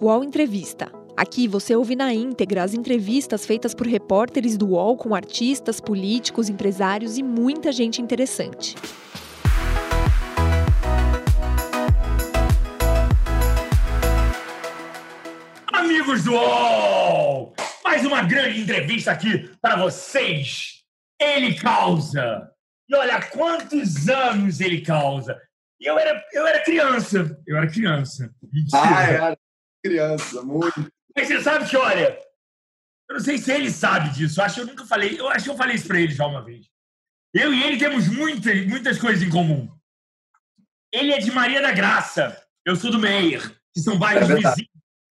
[0.00, 0.92] UOL Entrevista.
[1.16, 6.48] Aqui você ouve na íntegra as entrevistas feitas por repórteres do UOL com artistas, políticos,
[6.48, 8.76] empresários e muita gente interessante.
[15.72, 17.54] Amigos do UOL!
[17.82, 20.84] Mais uma grande entrevista aqui para vocês.
[21.20, 22.48] Ele causa.
[22.88, 25.36] E olha quantos anos ele causa.
[25.80, 27.36] E eu era, eu era criança.
[27.44, 28.30] Eu era criança.
[28.52, 28.80] Mentira.
[28.80, 29.38] Ah, era
[29.84, 30.90] criança, muito.
[31.16, 32.18] Mas você sabe que, olha,
[33.08, 34.40] eu não sei se ele sabe disso.
[34.40, 35.18] Eu acho que eu nunca falei.
[35.18, 36.66] Eu acho que eu falei isso para ele já uma vez.
[37.34, 39.70] Eu e ele temos muitas, muitas coisas em comum.
[40.92, 42.42] Ele é de Maria da Graça.
[42.64, 43.42] Eu sou do Meier,
[43.74, 44.70] que são bairros É vizinhos.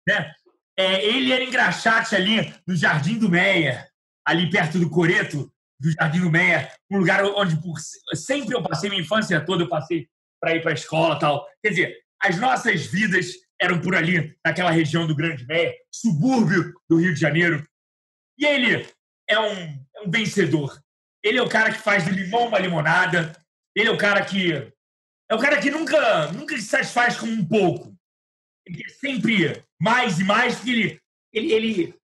[0.07, 0.33] Né?
[0.77, 3.87] É, ele era em Graxate, ali no Jardim do Meier,
[4.25, 7.77] ali perto do Coreto, do Jardim do Meier, um lugar onde por,
[8.15, 10.07] sempre eu passei minha infância toda, eu passei
[10.41, 11.47] para ir para a escola e tal.
[11.61, 16.97] Quer dizer, as nossas vidas eram por ali, naquela região do Grande Meier, subúrbio do
[16.97, 17.65] Rio de Janeiro.
[18.37, 18.87] E ele
[19.27, 20.81] é um, é um vencedor.
[21.23, 23.33] Ele é o cara que faz do limão uma limonada.
[23.75, 24.53] Ele é o cara que
[25.29, 27.95] é o cara que nunca nunca se satisfaz com um pouco.
[28.65, 31.01] Ele quer sempre mais e mais, porque ele,
[31.33, 31.95] ele, ele,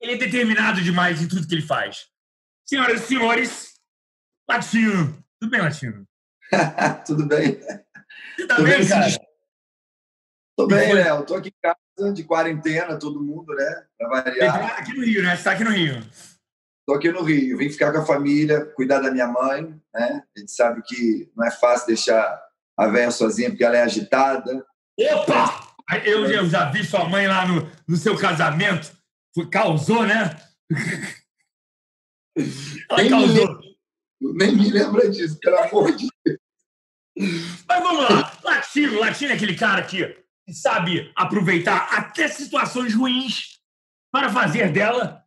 [0.00, 2.06] ele é determinado demais em tudo que ele faz.
[2.66, 3.74] Senhoras e senhores,
[4.48, 5.24] Latino.
[5.40, 6.06] Tudo bem, Latino?
[7.06, 7.58] Tudo bem?
[8.36, 9.27] Você tá Tô bem, bem, cara?
[10.58, 11.24] Tô bem, Léo.
[11.24, 13.86] Tô aqui em casa, de quarentena, todo mundo, né?
[13.96, 14.78] Pra variar.
[14.80, 15.36] aqui no Rio, né?
[15.36, 16.02] Você tá aqui no Rio.
[16.84, 17.56] Tô aqui no Rio.
[17.56, 20.24] Vim ficar com a família, cuidar da minha mãe, né?
[20.36, 22.42] A gente sabe que não é fácil deixar
[22.76, 24.66] a velha sozinha, porque ela é agitada.
[25.12, 25.68] Opa!
[26.04, 28.90] Eu, eu já vi sua mãe lá no, no seu casamento.
[29.32, 30.36] Foi- Causou, né?
[32.90, 33.60] Ela Nem me causou.
[34.20, 36.38] Nem me lembra disso, pelo amor de Deus.
[37.68, 38.32] Mas vamos lá.
[38.42, 40.16] Latino, Latino é aquele cara que
[40.52, 43.58] sabe aproveitar até situações ruins
[44.12, 45.24] para fazer dela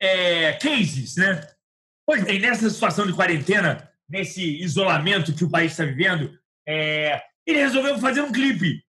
[0.00, 1.46] é, cases, né?
[2.06, 7.58] Pois bem, nessa situação de quarentena, nesse isolamento que o país está vivendo, é, ele
[7.58, 8.82] resolveu fazer um clipe.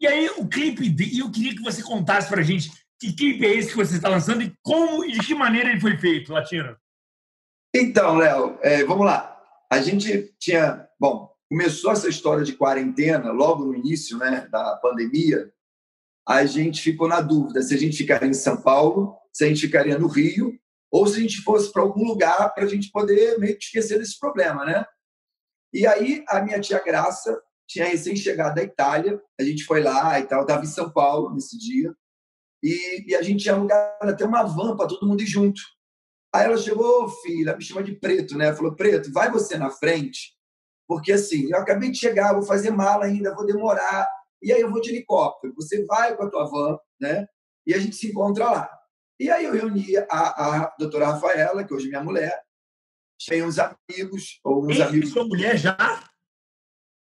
[0.00, 2.70] E aí, o clipe, e eu queria que você contasse pra gente
[3.00, 5.80] que clipe é esse que você está lançando e como e de que maneira ele
[5.80, 6.76] foi feito, Latino.
[7.74, 9.40] Então, Léo, é, vamos lá.
[9.70, 10.86] A gente tinha.
[10.98, 15.52] Bom, começou essa história de quarentena logo no início né, da pandemia.
[16.26, 19.62] A gente ficou na dúvida se a gente ficaria em São Paulo, se a gente
[19.62, 20.56] ficaria no Rio,
[20.92, 23.98] ou se a gente fosse para algum lugar para a gente poder meio que esquecer
[23.98, 24.84] desse problema, né?
[25.72, 30.18] E aí a minha tia Graça tinha recém chegado da Itália, a gente foi lá
[30.20, 31.92] e tal, estava em São Paulo nesse dia,
[32.62, 35.60] e, e a gente tinha alugado até uma van para todo mundo ir junto.
[36.32, 38.54] Aí ela chegou, "Ô, filha, me chama de preto, né?
[38.54, 40.36] Falou, preto, vai você na frente,
[40.90, 44.08] porque assim, eu acabei de chegar, vou fazer mala ainda, vou demorar,
[44.42, 45.54] e aí eu vou de helicóptero.
[45.54, 47.28] Você vai com a tua van, né?
[47.64, 48.80] E a gente se encontra lá.
[49.20, 52.42] E aí eu reuni a, a doutora Rafaela, que hoje é minha mulher,
[53.22, 55.12] chamei uns amigos, ou uns Ei, amigos.
[55.12, 55.76] sua mulher já?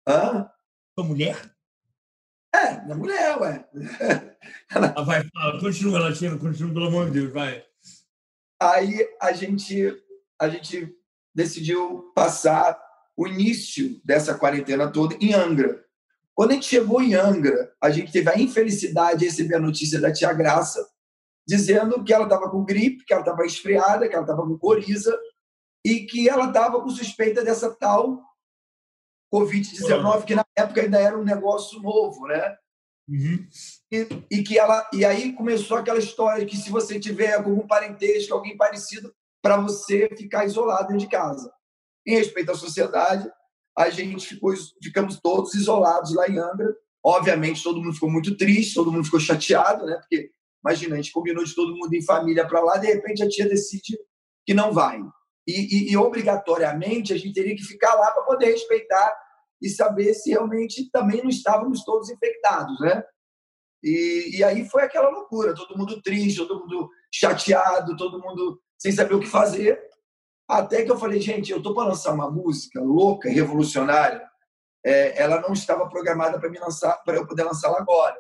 [0.07, 0.51] Hã?
[0.95, 1.51] Sua mulher?
[2.55, 3.69] É, minha mulher, ué.
[4.71, 7.65] Ah, vai, fala, continua, Latino, continua, pelo amor de Deus, vai.
[8.61, 9.97] Aí a gente,
[10.39, 10.95] a gente
[11.35, 12.79] decidiu passar
[13.19, 15.85] o início dessa quarentena toda em Angra.
[16.37, 20.01] Quando a gente chegou em Angra, a gente teve a infelicidade de receber a notícia
[20.01, 20.89] da tia Graça
[21.45, 25.19] dizendo que ela estava com gripe, que ela estava resfriada, que ela estava com coriza
[25.85, 28.23] e que ela estava com suspeita dessa tal
[29.35, 32.57] Covid-19, que na época ainda era um negócio novo, né?
[33.09, 33.49] Uhum.
[33.91, 38.35] e, e que ela e aí começou aquela história que se você tiver algum parentesco,
[38.35, 39.13] alguém parecido,
[39.43, 41.51] para você ficar isolado dentro de casa.
[42.09, 43.31] Em respeito à sociedade,
[43.77, 46.75] a gente ficou ficamos todos isolados lá em Angra.
[47.05, 49.97] Obviamente, todo mundo ficou muito triste, todo mundo ficou chateado, né?
[49.99, 50.31] Porque
[50.65, 53.47] imagina, a gente combinou de todo mundo em família para lá, de repente a tia
[53.47, 53.99] decide
[54.47, 54.99] que não vai.
[55.47, 59.15] E, e, e obrigatoriamente a gente teria que ficar lá para poder respeitar
[59.61, 63.03] e saber se realmente também não estávamos todos infectados, né?
[63.85, 68.93] E, e aí foi aquela loucura, todo mundo triste, todo mundo chateado, todo mundo sem
[68.93, 69.79] saber o que fazer.
[70.49, 74.27] Até que eu falei, gente, eu tô para lançar uma música louca, revolucionária.
[74.85, 78.17] É, ela não estava programada para me lançar, para eu poder lançá-la agora.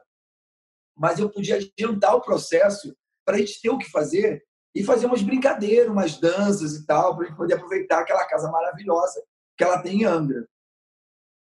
[0.94, 2.94] Mas eu podia adiantar o processo
[3.24, 4.44] para a gente ter o que fazer
[4.74, 8.50] e fazer umas brincadeiras, umas danças e tal, para a gente poder aproveitar aquela casa
[8.50, 9.22] maravilhosa
[9.56, 10.46] que ela tem em Angra.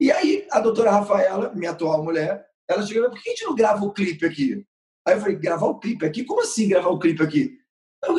[0.00, 3.54] E aí, a doutora Rafaela, minha atual mulher, ela chegou por que a gente não
[3.54, 4.66] grava o clipe aqui?
[5.06, 6.24] Aí eu falei, gravar o clipe aqui?
[6.24, 7.58] Como assim gravar o clipe aqui?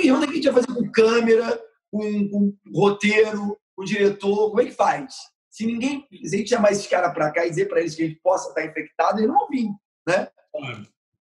[0.03, 1.59] E onde é que a gente vai fazer com câmera,
[1.91, 4.49] com, com roteiro, com diretor?
[4.49, 5.15] Como é que faz?
[5.49, 8.03] Se ninguém, se a gente chamar esses caras para cá e dizer para eles que
[8.03, 9.69] a gente possa estar infectado, eles não vão vir,
[10.07, 10.29] né?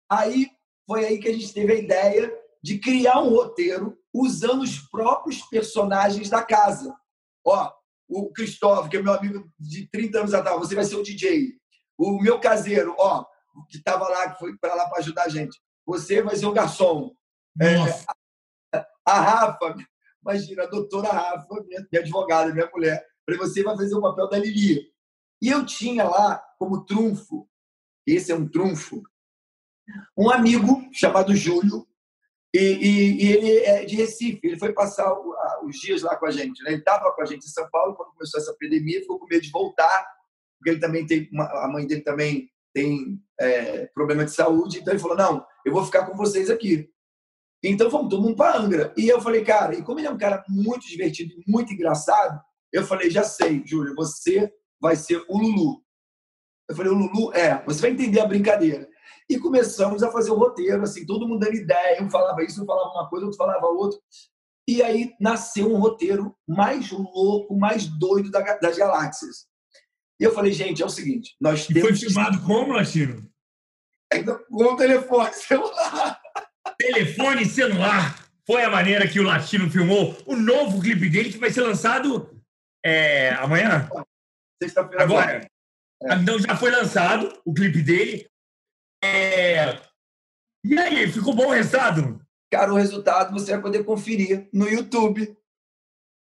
[0.08, 0.48] Aí
[0.86, 5.42] foi aí que a gente teve a ideia de criar um roteiro usando os próprios
[5.42, 6.94] personagens da casa.
[7.44, 7.72] Ó,
[8.08, 11.52] o Cristóvão, que é meu amigo de 30 anos atrás, você vai ser o DJ.
[11.98, 13.24] O meu caseiro, ó,
[13.68, 16.52] que estava lá, que foi para lá para ajudar a gente, você vai ser o
[16.52, 17.12] garçom.
[17.60, 17.76] É,
[18.72, 19.76] a, a Rafa,
[20.24, 24.28] imagina, a doutora Rafa, minha, minha advogada, minha mulher, para você vai fazer o papel
[24.28, 24.90] da Lili.
[25.42, 27.48] E eu tinha lá como trunfo,
[28.06, 29.02] esse é um trunfo,
[30.16, 31.86] um amigo chamado Júlio,
[32.54, 35.12] e, e, e, ele é de Recife, ele foi passar
[35.64, 36.62] os dias lá com a gente.
[36.62, 36.70] Né?
[36.70, 39.42] Ele estava com a gente em São Paulo quando começou essa epidemia, ficou com medo
[39.42, 40.06] de voltar,
[40.56, 44.92] porque ele também tem uma, a mãe dele também tem é, problema de saúde, então
[44.92, 46.88] ele falou: não, eu vou ficar com vocês aqui.
[47.70, 48.92] Então fomos todo mundo para Angra.
[48.96, 52.38] E eu falei, cara, e como ele é um cara muito divertido, muito engraçado,
[52.70, 55.82] eu falei, já sei, Júlio, você vai ser o Lulu.
[56.68, 58.86] Eu falei, o Lulu, é, você vai entender a brincadeira.
[59.30, 62.02] E começamos a fazer o roteiro, assim, todo mundo dando ideia.
[62.02, 63.98] Um falava isso, um falava uma coisa, outro falava outro.
[64.68, 69.46] E aí nasceu um roteiro mais louco, mais doido das galáxias.
[70.20, 71.88] E eu falei, gente, é o seguinte, nós e temos...
[71.88, 73.26] foi filmado como, Latino?
[74.12, 76.20] Ainda com o telefone celular.
[76.78, 78.24] Telefone celular.
[78.46, 82.30] Foi a maneira que o Latino filmou o novo clipe dele, que vai ser lançado
[82.84, 83.88] é, amanhã?
[84.62, 85.48] Sexta-feira agora.
[86.02, 86.14] É.
[86.14, 88.28] Então já foi lançado o clipe dele.
[89.02, 89.80] É...
[90.62, 92.20] E aí, ficou bom o resultado?
[92.50, 95.36] Cara, o resultado você vai poder conferir no YouTube.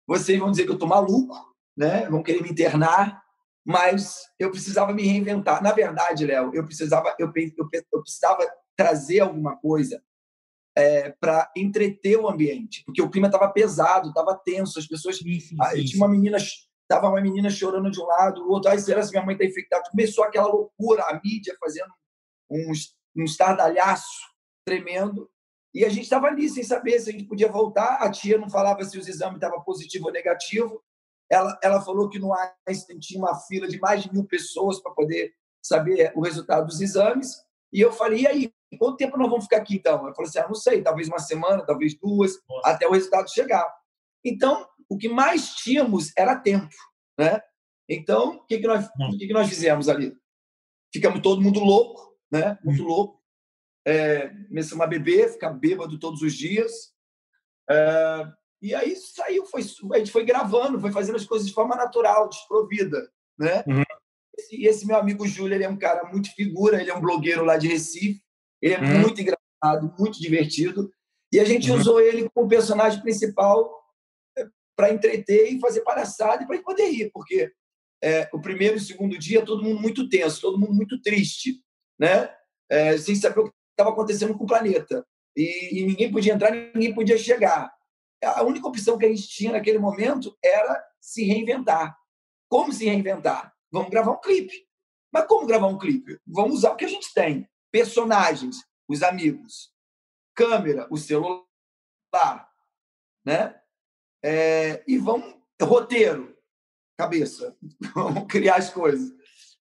[0.06, 1.34] Vocês vão dizer que eu tô maluco,
[1.76, 2.08] né?
[2.08, 3.22] Vão querer me internar,
[3.64, 5.62] mas eu precisava me reinventar.
[5.62, 8.46] Na verdade, Léo, eu precisava, eu, eu, eu precisava
[8.76, 10.02] trazer alguma coisa
[10.76, 15.18] é, para entreter o ambiente, porque o clima estava pesado, estava tenso, as pessoas.
[15.18, 15.84] Sim, sim, ah, sim.
[15.84, 16.38] Tinha uma menina,
[16.88, 19.44] tava uma menina chorando de um lado, o outro, ai, será que minha mãe está
[19.44, 19.90] infectada?
[19.90, 21.92] Começou aquela loucura, a mídia fazendo
[22.50, 22.72] um,
[23.16, 24.32] um estardalhaço
[24.64, 25.28] tremendo.
[25.74, 27.96] E a gente estava ali sem saber se a gente podia voltar.
[27.96, 30.82] A tia não falava se os exames estavam positivo ou negativo.
[31.30, 32.30] Ela, ela falou que no
[32.68, 35.32] Einstein tinha uma fila de mais de mil pessoas para poder
[35.62, 37.36] saber o resultado dos exames.
[37.72, 40.06] E eu falei, e aí, quanto tempo nós vamos ficar aqui então?
[40.06, 42.70] Eu falei assim, ah, não sei, talvez uma semana, talvez duas, Nossa.
[42.70, 43.66] até o resultado chegar.
[44.24, 46.74] Então, o que mais tínhamos era tempo,
[47.18, 47.40] né?
[47.88, 50.14] Então, o que, que, nós, o que, que nós fizemos ali?
[50.92, 52.58] Ficamos todo mundo louco, né?
[52.64, 52.86] Muito hum.
[52.86, 53.22] louco.
[53.86, 56.92] É, começamos a beber, ficar bêbado todos os dias.
[57.68, 58.32] É,
[58.62, 62.28] e aí saiu, foi, a gente foi gravando, foi fazendo as coisas de forma natural,
[62.28, 63.64] desprovida, né?
[63.66, 63.82] Uhum.
[64.38, 67.44] Esse, esse, meu amigo Júlio, ele é um cara muito figura, ele é um blogueiro
[67.44, 68.21] lá de Recife,
[68.62, 69.00] ele é uhum.
[69.00, 70.90] muito engraçado, muito divertido,
[71.32, 71.78] e a gente uhum.
[71.78, 73.82] usou ele como personagem principal
[74.38, 77.50] é, para entreter e fazer palhaçada e para poder rir, porque
[78.02, 81.62] é, o primeiro e o segundo dia todo mundo muito tenso, todo mundo muito triste,
[81.98, 82.32] né?
[82.70, 85.06] É, sem saber o que estava acontecendo com o planeta.
[85.36, 87.72] E, e, ninguém podia entrar, ninguém podia chegar.
[88.22, 91.96] A única opção que a gente tinha naquele momento era se reinventar.
[92.48, 93.52] Como se reinventar?
[93.70, 94.54] Vamos gravar um clipe.
[95.12, 96.18] Mas como gravar um clipe?
[96.26, 99.72] Vamos usar o que a gente tem: personagens, os amigos,
[100.34, 101.42] câmera, o celular,
[103.24, 103.58] né?
[104.22, 106.36] É, e vamos roteiro,
[106.96, 107.56] cabeça,
[107.94, 109.10] vamos criar as coisas.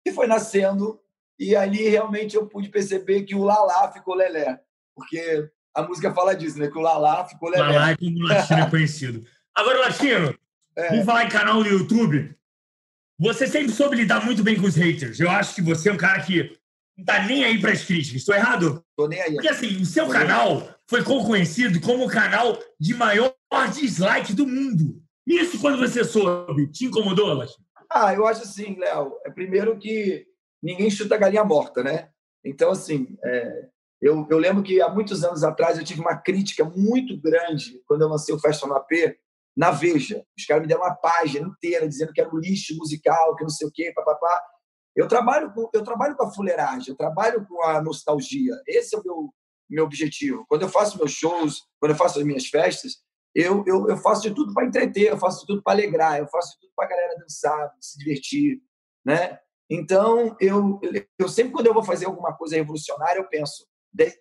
[0.06, 1.00] E foi nascendo
[1.40, 4.60] e ali realmente eu pude perceber que o Lalá ficou lelé,
[4.96, 6.68] porque a música fala disso, né?
[6.68, 7.64] Que o Lalá ficou lelé.
[7.64, 9.26] Lalá é como o Latino é conhecido.
[9.56, 10.38] Agora, Latino,
[10.76, 10.90] é.
[10.90, 12.36] vamos falar em canal no YouTube.
[13.20, 15.20] Você sempre soube lidar muito bem com os haters.
[15.20, 16.60] Eu acho que você é um cara que
[16.98, 18.22] não tá nem aí para as críticas.
[18.22, 18.84] Estou errado?
[18.96, 19.34] Tô nem aí.
[19.34, 23.34] Porque assim, o seu Tô canal foi conhecido como o canal de maior
[23.74, 25.02] dislike do mundo.
[25.26, 27.66] Isso quando você soube, te incomodou, Latino?
[27.90, 29.14] Ah, eu acho assim, Léo.
[29.26, 30.26] É primeiro que
[30.62, 32.10] ninguém chuta galinha morta, né?
[32.44, 33.68] Então, assim, é,
[34.02, 38.02] eu, eu lembro que há muitos anos atrás eu tive uma crítica muito grande quando
[38.02, 38.90] eu lancei o Festa no AP
[39.56, 40.24] na Veja.
[40.38, 43.50] Os caras me deram uma página inteira dizendo que era um lixo musical, que não
[43.50, 44.42] sei o quê, papapá.
[44.96, 48.54] Eu trabalho com, eu trabalho com a fuleiragem, eu trabalho com a nostalgia.
[48.68, 49.34] Esse é o meu,
[49.70, 50.46] meu objetivo.
[50.48, 52.98] Quando eu faço meus shows, quando eu faço as minhas festas,
[53.34, 56.28] eu, eu, eu faço de tudo para entreter, eu faço de tudo para alegrar, eu
[56.28, 58.62] faço de tudo para a galera dançar, se divertir,
[59.06, 59.40] né?
[59.70, 60.82] Então, eu,
[61.18, 63.66] eu sempre, quando eu vou fazer alguma coisa revolucionária, eu penso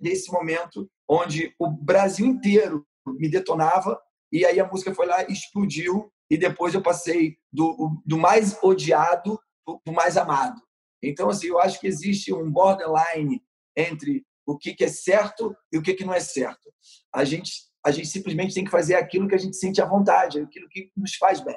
[0.01, 4.01] desse momento onde o Brasil inteiro me detonava
[4.33, 9.41] e aí a música foi lá, explodiu e depois eu passei do, do mais odiado
[9.67, 10.61] o mais amado.
[11.03, 13.43] Então, assim, eu acho que existe um borderline
[13.77, 16.73] entre o que, é certo e o que não é certo.
[17.13, 17.53] A gente,
[17.85, 20.91] a gente simplesmente tem que fazer aquilo que a gente sente à vontade, aquilo que
[20.97, 21.57] nos faz bem.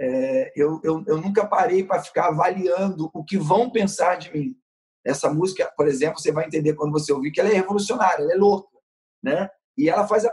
[0.00, 4.56] É, eu, eu, eu nunca parei para ficar avaliando o que vão pensar de mim.
[5.04, 8.32] Essa música, por exemplo, você vai entender quando você ouvir que ela é revolucionária, ela
[8.32, 8.78] é louca,
[9.22, 9.48] né?
[9.76, 10.24] E ela faz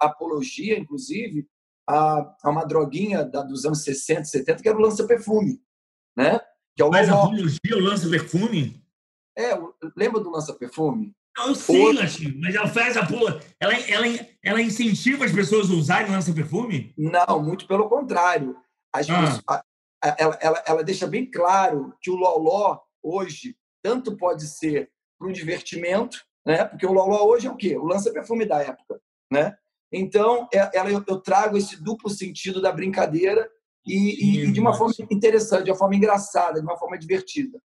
[0.00, 1.46] apologia, inclusive,
[1.88, 5.60] a, a uma droguinha da, dos anos 60, 70, que era o lança-perfume,
[6.16, 6.40] né?
[6.74, 8.82] Que é o Mas apologia ao lança-perfume?
[9.36, 9.58] É,
[9.96, 11.14] lembra do lança-perfume?
[11.38, 13.40] Eu sei, Latinho, mas ela faz a pula.
[13.60, 14.06] Ela, ela,
[14.42, 16.94] ela incentiva as pessoas a usarem lança-perfume?
[16.96, 18.56] Não, muito pelo contrário.
[18.90, 19.20] As ah.
[19.20, 19.62] pessoas, a,
[20.02, 25.28] a, ela, ela, ela deixa bem claro que o loló, hoje, tanto pode ser para
[25.28, 26.64] um divertimento, né?
[26.64, 27.76] Porque o loló hoje é o quê?
[27.76, 28.98] O lança-perfume da época,
[29.30, 29.54] né?
[29.92, 33.50] Então, é, ela, eu, eu trago esse duplo sentido da brincadeira
[33.86, 37.60] e, e, de uma forma interessante, de uma forma engraçada, de uma forma divertida.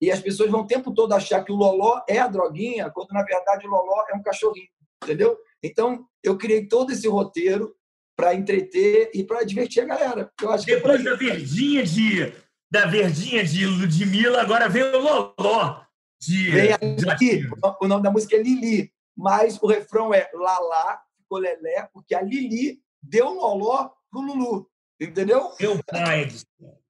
[0.00, 3.10] E as pessoas vão o tempo todo achar que o loló é a droguinha, quando
[3.12, 4.68] na verdade o loló é um cachorrinho,
[5.02, 5.38] entendeu?
[5.62, 7.72] Então, eu criei todo esse roteiro
[8.16, 10.32] para entreter e para divertir a galera.
[10.40, 12.32] Eu acho Depois que é da verdinha de
[12.70, 15.82] da verdinha de Ludmilla, agora vem o loló
[16.18, 17.42] de, vem aqui,
[17.80, 22.22] o nome da música é Lili, mas o refrão é Lalá, ficou Lelé, porque a
[22.22, 24.71] Lili deu um loló pro Lulu.
[25.02, 25.52] Entendeu?
[25.60, 26.82] Meu pai do céu.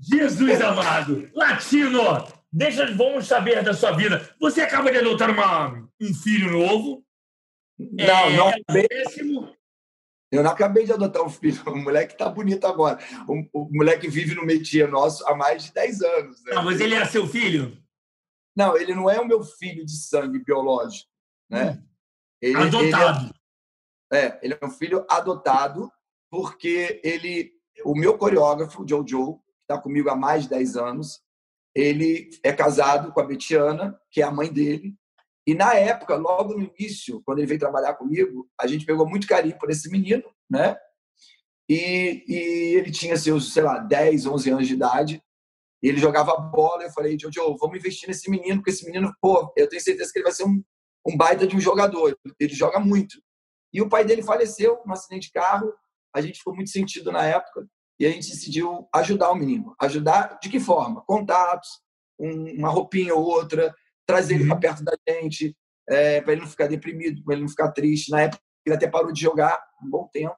[0.00, 1.30] Jesus amado.
[1.34, 2.00] Latino,
[2.52, 4.34] deixa, vamos saber da sua vida.
[4.40, 7.04] Você acaba de adotar uma, um filho novo.
[7.78, 8.88] Não, é, não acabei.
[10.30, 11.62] Eu não acabei de adotar um filho.
[11.66, 12.98] O moleque tá bonito agora.
[13.28, 16.44] O, o moleque vive no métier nosso há mais de 10 anos.
[16.44, 16.54] Né?
[16.54, 17.80] Não, mas ele é seu filho?
[18.56, 21.08] Não, ele não é o meu filho de sangue biológico.
[21.48, 21.70] Né?
[21.70, 21.88] Hum.
[22.42, 23.34] Ele, adotado.
[24.10, 25.90] Ele é, é, ele é um filho adotado
[26.30, 27.52] porque ele,
[27.84, 31.20] o meu coreógrafo, o Jojo, está comigo há mais de 10 anos,
[31.74, 34.94] ele é casado com a Betiana, que é a mãe dele,
[35.46, 39.26] e na época, logo no início, quando ele veio trabalhar comigo, a gente pegou muito
[39.26, 40.76] carinho por esse menino, né?
[41.66, 42.34] E, e
[42.76, 45.22] ele tinha seus, sei lá, 10, 11 anos de idade,
[45.82, 49.50] e ele jogava bola, eu falei, Jojo, vamos investir nesse menino, porque esse menino, pô,
[49.56, 50.62] eu tenho certeza que ele vai ser um,
[51.06, 53.18] um baita de um jogador, ele joga muito.
[53.72, 55.72] E o pai dele faleceu num acidente de carro,
[56.14, 57.66] a gente ficou muito sentido na época
[58.00, 59.74] e a gente decidiu ajudar o menino.
[59.80, 61.02] Ajudar de que forma?
[61.06, 61.68] Contatos,
[62.18, 63.74] um, uma roupinha ou outra,
[64.06, 64.40] trazer uhum.
[64.40, 65.56] ele para perto da gente,
[65.88, 68.10] é, para ele não ficar deprimido, para ele não ficar triste.
[68.10, 70.36] Na época, ele até parou de jogar um bom tempo.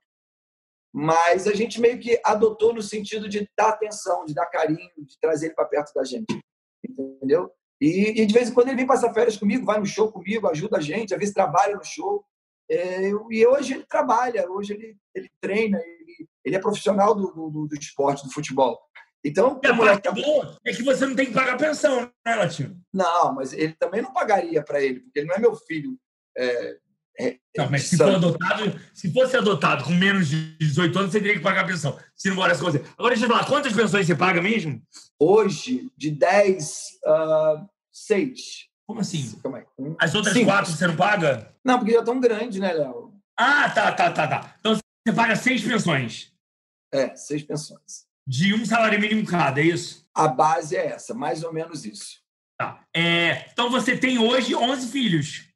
[0.92, 5.18] Mas a gente meio que adotou no sentido de dar atenção, de dar carinho, de
[5.20, 6.40] trazer ele para perto da gente.
[6.84, 7.52] Entendeu?
[7.80, 10.48] E, e, de vez em quando ele vem passar férias comigo, vai no show comigo,
[10.48, 12.24] ajuda a gente, às vezes trabalha no show.
[12.70, 17.66] É, e hoje ele trabalha, hoje ele, ele treina, ele, ele é profissional do, do,
[17.66, 18.78] do esporte, do futebol.
[19.24, 20.12] Então, e a parte tá...
[20.12, 22.80] boa é que você não tem que pagar pensão, né, Latino?
[22.92, 25.98] Não, mas ele também não pagaria para ele, porque ele não é meu filho.
[26.38, 26.76] É,
[27.18, 31.20] é, não, mas se, for adotado, se fosse adotado com menos de 18 anos, você
[31.20, 31.98] teria que pagar pensão.
[32.14, 32.82] Se não morasse com você.
[32.96, 34.80] Agora, deixa eu falar, quantas pensões você paga mesmo?
[35.18, 38.69] Hoje, de 10, uh, 6.
[38.90, 39.40] Como assim?
[39.78, 40.47] Um, As outras cinco.
[40.47, 41.54] quatro você não paga?
[41.64, 43.14] Não, porque já estão grandes, né, Léo?
[43.38, 44.56] Ah, tá, tá, tá, tá.
[44.59, 46.32] Então você paga seis pensões.
[46.92, 48.04] É, seis pensões.
[48.26, 50.09] De um salário mínimo cada, é isso?
[50.12, 52.20] A base é essa, mais ou menos isso.
[52.59, 52.85] Tá.
[52.92, 55.49] É, então você tem hoje 11 filhos.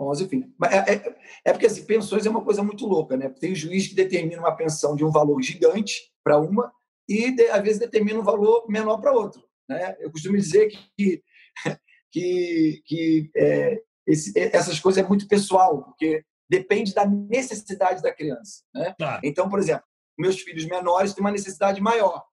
[0.00, 0.48] 11 filhos.
[0.70, 3.28] É, é, é, porque assim, pensões é uma coisa muito louca, né?
[3.30, 6.72] Tem juiz que determina uma pensão de um valor gigante para uma
[7.08, 9.42] e, de, às vezes, determina um valor menor para outro.
[9.68, 9.96] Né?
[9.98, 11.22] Eu costumo dizer que que,
[12.10, 18.62] que é, esse, essas coisas é muito pessoal, porque depende da necessidade da criança.
[18.74, 18.94] Né?
[18.98, 19.20] Claro.
[19.24, 19.84] Então, por exemplo,
[20.18, 22.24] meus filhos menores têm uma necessidade maior.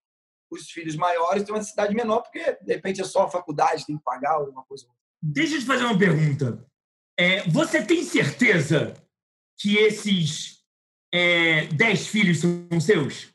[0.49, 3.97] Os filhos maiores têm uma necessidade menor, porque de repente é só a faculdade, tem
[3.97, 4.87] que pagar alguma coisa.
[5.21, 6.65] Deixa eu te fazer uma pergunta.
[7.19, 8.93] É, você tem certeza
[9.59, 10.63] que esses
[11.13, 13.33] é, dez filhos são seus?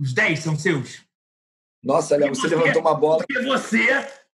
[0.00, 1.02] Os dez são seus?
[1.82, 3.18] Nossa, Léo, você, você levantou uma bola.
[3.18, 3.88] Porque você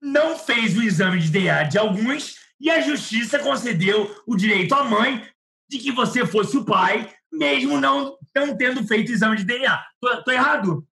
[0.04, 4.84] não fez o exame de DNA de alguns e a justiça concedeu o direito à
[4.84, 5.26] mãe
[5.68, 9.82] de que você fosse o pai, mesmo não, não tendo feito o exame de DNA.
[9.98, 10.86] Tô, tô errado?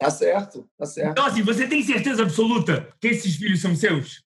[0.00, 1.10] Tá certo, tá certo.
[1.10, 4.24] Então, assim, você tem certeza absoluta que esses filhos são seus?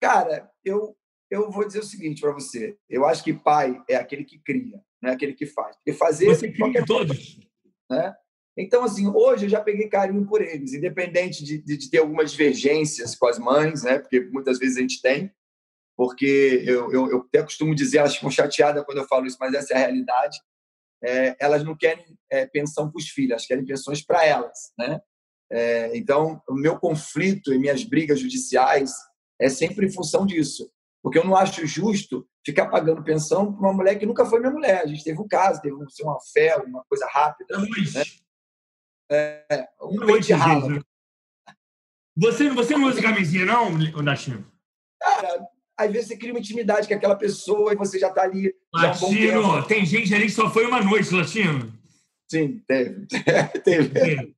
[0.00, 0.96] Cara, eu,
[1.30, 2.76] eu vou dizer o seguinte para você.
[2.88, 5.76] Eu acho que pai é aquele que cria, não é aquele que faz.
[5.76, 6.26] Porque fazer.
[6.26, 7.38] Você cria todos?
[7.88, 8.14] Né?
[8.58, 12.32] Então, assim, hoje eu já peguei carinho por eles, independente de, de, de ter algumas
[12.32, 14.00] divergências com as mães, né?
[14.00, 15.32] Porque muitas vezes a gente tem,
[15.96, 19.54] porque eu, eu, eu até costumo dizer, elas ficam chateadas quando eu falo isso, mas
[19.54, 20.38] essa é a realidade.
[21.04, 25.00] É, elas não querem é, pensão para os filhos, elas querem pensões para elas, né?
[25.50, 28.90] É, então, o meu conflito e minhas brigas judiciais
[29.40, 30.68] é sempre em função disso,
[31.00, 34.50] porque eu não acho justo ficar pagando pensão para uma mulher que nunca foi minha
[34.50, 34.82] mulher.
[34.82, 37.56] A gente teve um caso, teve uma fé, uma coisa rápida.
[37.56, 38.02] Né?
[39.10, 40.84] É, um leite ralo.
[42.16, 43.70] Você, você não usa camisinha, não,
[44.02, 44.44] Latino?
[45.00, 45.46] Cara,
[45.78, 48.52] às vezes você cria uma intimidade com aquela pessoa e você já está ali.
[48.74, 51.72] Latino, um tem gente ali que só foi uma noite, Latino.
[52.28, 53.06] Sim, teve.
[53.62, 54.36] teve.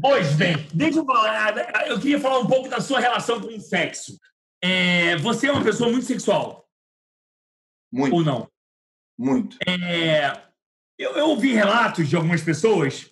[0.00, 1.86] Pois bem, deixa eu falar.
[1.86, 4.18] Eu queria falar um pouco da sua relação com o sexo.
[4.62, 6.66] É, você é uma pessoa muito sexual?
[7.92, 8.14] Muito.
[8.14, 8.48] Ou não?
[9.18, 9.58] Muito.
[9.68, 10.40] É,
[10.98, 13.11] eu, eu ouvi relatos de algumas pessoas,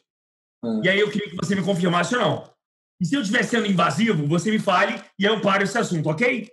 [0.63, 0.81] hum.
[0.85, 2.51] e aí eu queria que você me confirmasse ou não.
[3.01, 6.49] E se eu estiver sendo invasivo, você me fale e eu paro esse assunto, ok?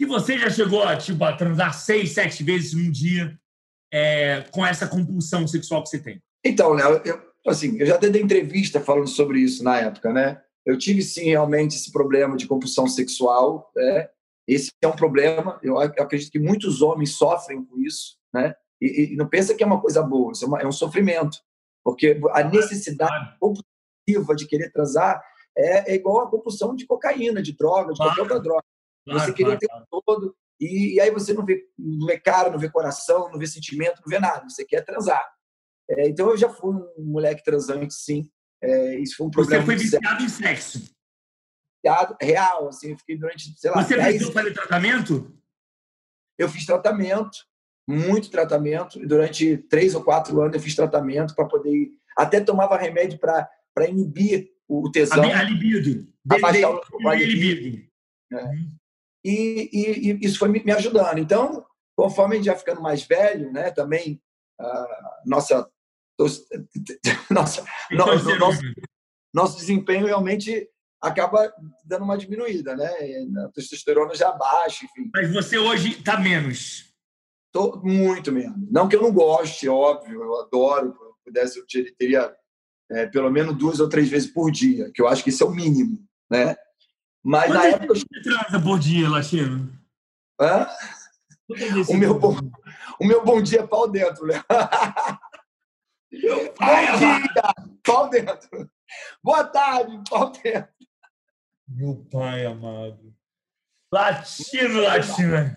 [0.00, 3.38] Se você já chegou a, tipo, a transar seis, sete vezes num dia
[3.92, 6.20] é, com essa compulsão sexual que você tem.
[6.44, 10.42] Então, Léo, eu, assim, eu já até dei entrevista falando sobre isso na época, né?
[10.66, 14.08] Eu tive sim realmente esse problema de compulsão sexual, né?
[14.48, 15.60] Esse é um problema.
[15.62, 18.54] Eu acredito que muitos homens sofrem com isso, né?
[18.80, 21.38] E, e não pensa que é uma coisa boa, é, uma, é um sofrimento,
[21.84, 25.22] porque a necessidade compulsiva de querer transar
[25.56, 28.64] é, é, igual a compulsão de cocaína, de droga, de qualquer outra droga.
[29.06, 32.70] Você queria ter todo e, e, aí você não vê, não vê cara, não vê
[32.70, 34.48] coração, não vê sentimento, não vê nada.
[34.48, 35.22] Você quer transar.
[35.90, 38.30] É, então eu já fui um moleque transante, sim.
[38.62, 39.62] É, isso foi um problema.
[39.62, 40.78] Você foi viciado em sexo?
[41.76, 42.92] Viciado, real, assim.
[42.92, 43.82] Eu fiquei durante, sei lá.
[43.82, 45.36] Você precisou fazer tratamento?
[46.38, 47.36] Eu fiz tratamento,
[47.86, 49.00] muito tratamento.
[49.00, 51.90] E durante três ou quatro anos eu fiz tratamento para poder.
[52.16, 55.24] Até tomava remédio para inibir o tesão.
[55.24, 56.06] A, a libido.
[56.30, 57.84] Abaixar o, libido.
[58.32, 58.36] É.
[58.36, 58.68] Uhum.
[59.24, 61.18] E, e, e, isso foi me ajudando.
[61.18, 61.64] Então,
[61.96, 64.20] conforme a gente vai ficando mais velho, né, também
[64.60, 65.68] a nossa
[67.28, 68.60] nossa, nosso, nosso,
[69.34, 70.68] nosso desempenho realmente
[71.02, 71.52] acaba
[71.84, 72.88] dando uma diminuída, né?
[73.44, 75.10] A testosterona já baixa, enfim.
[75.12, 76.93] Mas você hoje está menos?
[77.54, 78.68] Tô muito menos.
[78.68, 80.92] Não que eu não goste, óbvio, eu adoro.
[80.92, 81.64] Se eu pudesse, eu
[81.96, 82.34] teria
[82.90, 85.46] é, pelo menos duas ou três vezes por dia, que eu acho que isso é
[85.46, 86.56] o mínimo, né?
[87.22, 87.94] Mas Quantas na época.
[87.94, 89.72] Você transa por dia, Lachino?
[90.40, 90.66] Hã?
[91.88, 92.36] O meu, bom,
[93.00, 94.42] o meu bom dia é pau dentro, Léo.
[96.10, 98.68] bom dia, pau dentro.
[99.22, 100.74] Boa tarde, pau dentro.
[101.68, 103.14] Meu pai amado.
[103.92, 105.56] Latino, latino.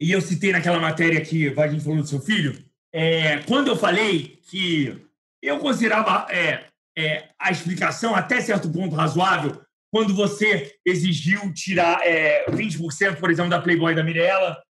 [0.00, 3.76] e eu citei naquela matéria que o Vadim falou do seu filho, é, quando eu
[3.76, 5.00] falei que
[5.40, 12.46] eu considerava é, é, a explicação até certo ponto razoável quando você exigiu tirar é,
[12.46, 14.60] 20%, por exemplo, da Playboy da Mirella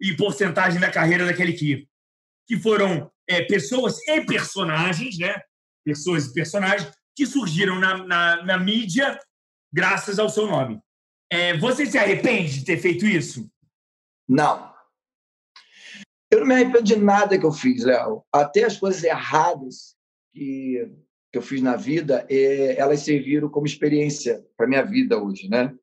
[0.00, 1.88] e porcentagem da carreira daquele que
[2.46, 5.34] que foram é, pessoas e personagens, né?
[5.84, 9.18] Pessoas e personagens que surgiram na, na, na mídia
[9.72, 10.78] graças ao seu nome.
[11.30, 13.50] É, você se arrepende de ter feito isso?
[14.28, 14.74] Não.
[16.30, 18.24] Eu não me arrependo de nada que eu fiz, Léo.
[18.32, 19.96] Até as coisas erradas
[20.32, 20.90] que,
[21.32, 25.74] que eu fiz na vida, é, elas serviram como experiência para minha vida hoje, né?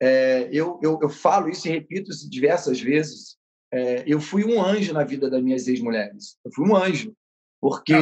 [0.00, 3.38] É, eu, eu, eu falo isso e repito isso diversas vezes
[3.72, 6.38] é, eu fui um anjo na vida das minhas ex-mulheres.
[6.44, 7.14] Eu fui um anjo.
[7.60, 7.92] Porque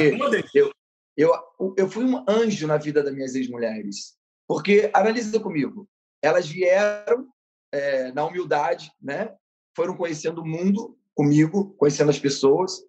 [0.55, 0.71] eu,
[1.17, 1.33] eu,
[1.77, 4.17] eu fui um anjo na vida das minhas ex-mulheres.
[4.47, 5.89] Porque, analisa comigo,
[6.23, 7.29] elas vieram
[7.73, 9.35] é, na humildade, né?
[9.77, 12.83] Foram conhecendo o mundo comigo, conhecendo as pessoas.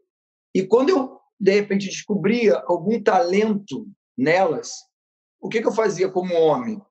[0.56, 3.86] E quando eu, de repente, descobria algum talento
[4.18, 4.72] nelas,
[5.40, 6.82] o que, que eu fazia como homem?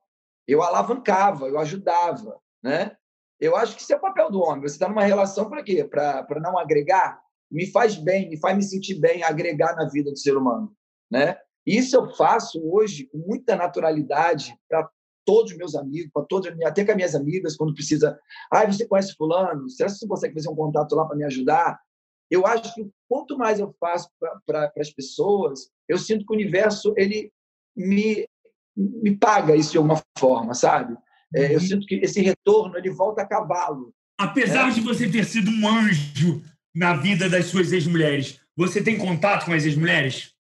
[0.47, 2.39] Eu alavancava, eu ajudava.
[2.63, 2.95] Né?
[3.41, 4.61] Eu acho que isso é o papel do homem.
[4.61, 5.83] Você está numa relação para quê?
[5.83, 7.21] Para não agregar?
[7.51, 10.73] Me faz bem, me faz me sentir bem, agregar na vida do ser humano.
[11.11, 11.39] Né?
[11.67, 14.89] Isso eu faço hoje com muita naturalidade para
[15.27, 18.19] todos os meus amigos, para todos, até com as minhas amigas, quando precisa.
[18.51, 19.69] Ah, você conhece fulano?
[19.69, 21.79] Será que você consegue fazer um contato lá para me ajudar?
[22.31, 24.09] Eu acho que quanto mais eu faço
[24.47, 27.31] para as pessoas, eu sinto que o universo ele
[27.77, 28.27] me,
[28.77, 30.97] me paga isso de alguma forma, sabe?
[31.35, 31.61] É, eu uhum.
[31.61, 33.93] sinto que esse retorno ele volta a cavalo.
[34.19, 34.73] Apesar é.
[34.73, 36.43] de você ter sido um anjo
[36.75, 40.35] na vida das suas ex-mulheres, você tem contato com as ex-mulheres?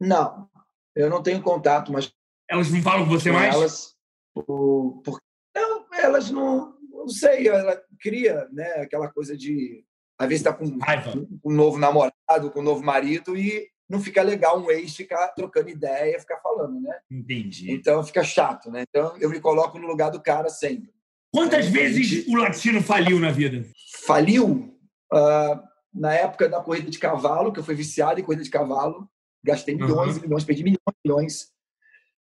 [0.00, 0.48] Não,
[0.94, 2.12] eu não tenho contato, mas
[2.50, 3.54] elas não falam com você mais?
[3.54, 3.94] Elas,
[4.34, 5.18] por, por,
[5.54, 9.84] não, elas não, não sei, ela cria, né, aquela coisa de
[10.18, 14.22] às vezes está com um, um novo namorado, com um novo marido e não fica
[14.22, 16.94] legal um ex ficar trocando ideia, ficar falando, né?
[17.10, 17.72] Entendi.
[17.72, 18.84] Então fica chato, né?
[18.86, 20.90] Então eu me coloco no lugar do cara sempre.
[21.32, 23.66] Quantas vezes o latino faliu na vida?
[24.04, 24.76] Faliu
[25.10, 25.62] uh,
[25.94, 29.08] na época da corrida de cavalo, que eu fui viciado em corrida de cavalo.
[29.42, 30.18] Gastei milhões uhum.
[30.18, 31.48] e milhões, perdi milhões e milhões.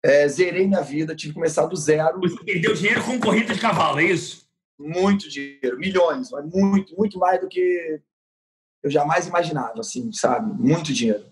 [0.02, 2.20] É, zerei minha vida, tive que começar do zero.
[2.20, 4.48] Você perdeu dinheiro com corrida de cavalo, é isso?
[4.78, 8.00] Muito dinheiro, milhões, mas muito, muito mais do que
[8.82, 10.50] eu jamais imaginava, assim, sabe?
[10.58, 11.30] Muito dinheiro.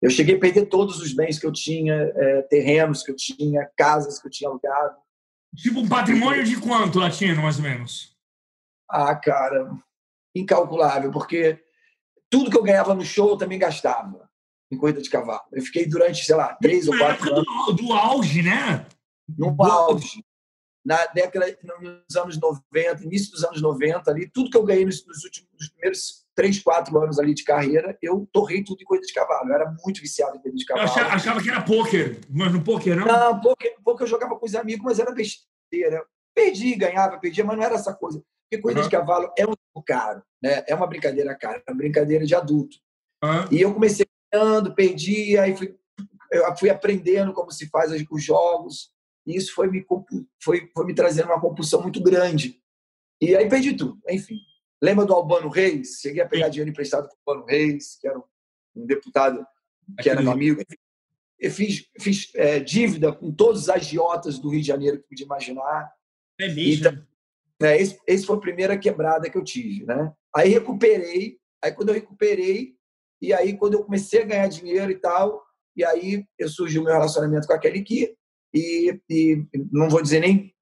[0.00, 3.70] Eu cheguei a perder todos os bens que eu tinha, é, terrenos que eu tinha,
[3.76, 4.96] casas que eu tinha alugado.
[5.54, 8.16] Tipo um patrimônio de quanto, Latino, mais ou menos?
[8.88, 9.70] Ah, cara,
[10.34, 11.62] incalculável, porque
[12.30, 14.29] tudo que eu ganhava no show eu também gastava
[14.70, 15.42] em corrida de cavalo.
[15.52, 17.44] Eu fiquei durante, sei lá, três ou quatro anos.
[17.66, 18.86] Do, do auge, né?
[19.36, 20.24] No auge.
[20.84, 21.46] Na década,
[21.80, 25.50] nos anos 90, início dos anos 90, ali, tudo que eu ganhei nos, nos últimos
[25.60, 29.48] nos primeiros três, quatro anos ali de carreira, eu torrei tudo em corrida de cavalo.
[29.48, 30.86] Eu era muito viciado em corrida de cavalo.
[30.86, 33.06] Eu achava, achava que era pôquer, mas no pôquer não?
[33.06, 36.02] Não, pôquer, pôquer eu jogava com os amigos, mas era besteira.
[36.34, 38.22] Perdi, ganhava, perdia, mas não era essa coisa.
[38.48, 38.88] Porque corrida uhum.
[38.88, 40.64] de cavalo é um caro, né?
[40.66, 42.76] É uma brincadeira cara, é uma brincadeira de adulto.
[43.22, 43.48] Uhum.
[43.50, 45.76] E eu comecei ganhando, perdi, aí fui,
[46.30, 48.92] eu fui aprendendo como se faz os jogos.
[49.26, 49.84] E isso foi me,
[50.42, 52.60] foi, foi me trazendo uma compulsão muito grande.
[53.20, 54.38] E aí perdi tudo, enfim.
[54.82, 56.00] Lembra do Albano Reis?
[56.00, 58.18] Cheguei a pegar dinheiro emprestado com o Albano Reis, que era
[58.74, 59.44] um deputado
[60.00, 60.62] que era meu amigo.
[61.38, 65.26] Eu fiz, fiz é, dívida com todos os agiotas do Rio de Janeiro que podia
[65.26, 65.92] imaginar.
[66.38, 66.88] É mesmo?
[66.88, 67.06] Então,
[67.62, 70.12] é, esse, esse foi a primeira quebrada que eu tive, né?
[70.34, 71.38] Aí recuperei.
[71.62, 72.74] Aí quando eu recuperei,
[73.20, 75.42] e aí quando eu comecei a ganhar dinheiro e tal,
[75.76, 78.14] e aí eu surgiu o meu relacionamento com a Kelly Key,
[78.52, 80.52] e, e não vou dizer nem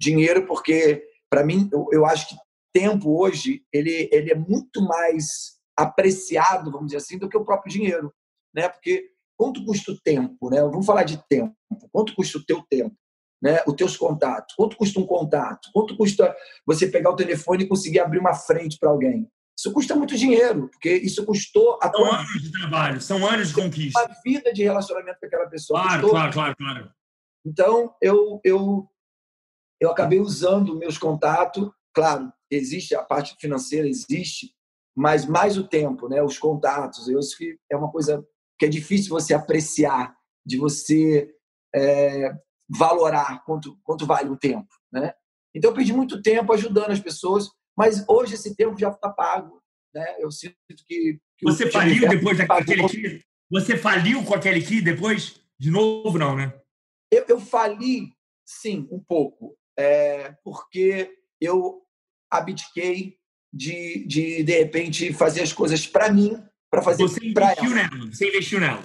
[0.00, 2.36] dinheiro, porque para mim, eu, eu acho que
[2.72, 7.72] tempo hoje ele, ele é muito mais apreciado, vamos dizer assim, do que o próprio
[7.72, 8.12] dinheiro,
[8.54, 8.68] né?
[8.68, 10.60] Porque quanto custa o tempo, né?
[10.62, 11.54] Vamos falar de tempo.
[11.92, 12.96] Quanto custa o teu tempo,
[13.42, 13.62] né?
[13.66, 14.54] Os teus contatos.
[14.54, 15.68] Quanto custa um contato?
[15.72, 16.34] Quanto custa
[16.66, 19.28] você pegar o telefone e conseguir abrir uma frente para alguém?
[19.58, 22.18] Isso custa muito dinheiro, porque isso custou a São tua...
[22.18, 24.04] anos de trabalho, são anos de conquista.
[24.04, 25.80] Uma vida de relacionamento com aquela pessoa.
[25.80, 26.10] Claro, custou...
[26.10, 26.90] claro, claro, claro.
[27.44, 28.86] Então, eu, eu,
[29.80, 34.54] eu acabei usando meus contatos, claro, existe a parte financeira existe,
[34.94, 36.22] mas mais o tempo, né?
[36.22, 37.08] Os contatos.
[37.08, 38.26] Eu acho que é uma coisa
[38.58, 40.14] que é difícil você apreciar,
[40.44, 41.34] de você
[41.74, 42.34] é,
[42.68, 45.12] valorar quanto quanto vale o tempo, né?
[45.54, 49.62] Então eu perdi muito tempo ajudando as pessoas, mas hoje esse tempo já está pago,
[49.94, 50.16] né?
[50.18, 55.40] Eu sinto que, que você faliu depois daquele que você faliu com aquele que depois
[55.58, 56.52] de novo não, né?
[57.10, 58.12] Eu, eu fali,
[58.44, 61.82] sim, um pouco, é, porque eu
[62.30, 63.16] abdiquei
[63.52, 67.74] de, de, de repente, fazer as coisas para mim, para fazer para ela.
[67.74, 68.84] Nela, você investiu nela.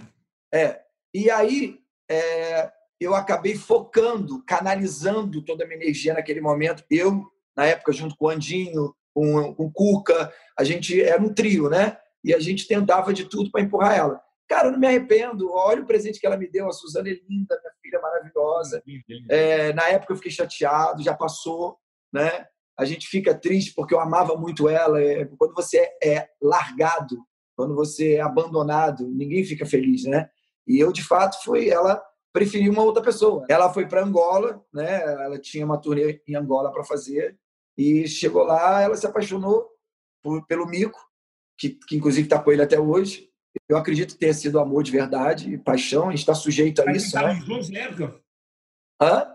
[0.54, 0.82] É.
[1.14, 6.84] E aí, é, eu acabei focando, canalizando toda a minha energia naquele momento.
[6.90, 11.34] Eu, na época, junto com o Andinho, com, com o Cuca, a gente era um
[11.34, 11.98] trio, né?
[12.24, 14.22] E a gente tentava de tudo para empurrar ela.
[14.48, 15.52] Cara, eu não me arrependo.
[15.52, 16.68] Olha o presente que ela me deu.
[16.68, 18.84] A Suzana é linda, minha filha maravilhosa.
[19.30, 21.78] É, na época eu fiquei chateado, já passou,
[22.14, 22.46] né?
[22.82, 25.02] a gente fica triste porque eu amava muito ela.
[25.02, 27.18] É, quando você é largado,
[27.56, 30.28] quando você é abandonado, ninguém fica feliz, né?
[30.68, 31.70] E eu, de fato, fui.
[31.70, 32.02] Ela
[32.34, 33.46] preferiu uma outra pessoa.
[33.50, 35.02] Ela foi para Angola, né?
[35.02, 37.38] Ela tinha uma turnê em Angola para fazer
[37.78, 39.68] e chegou lá, ela se apaixonou
[40.24, 41.00] por, pelo Mico,
[41.58, 43.30] que, que inclusive está com ele até hoje.
[43.68, 46.08] Eu acredito tenha sido amor de verdade, paixão.
[46.08, 47.06] A gente está sujeito a Mas isso.
[47.08, 47.42] Estavam né?
[47.42, 48.22] juntos na época?
[49.02, 49.28] Hã?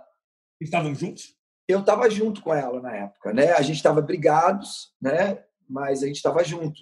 [0.60, 1.36] Estavam juntos?
[1.68, 3.52] eu estava junto com ela na época, né?
[3.52, 5.42] A gente estava brigados, né?
[5.68, 6.80] Mas a gente estava junto.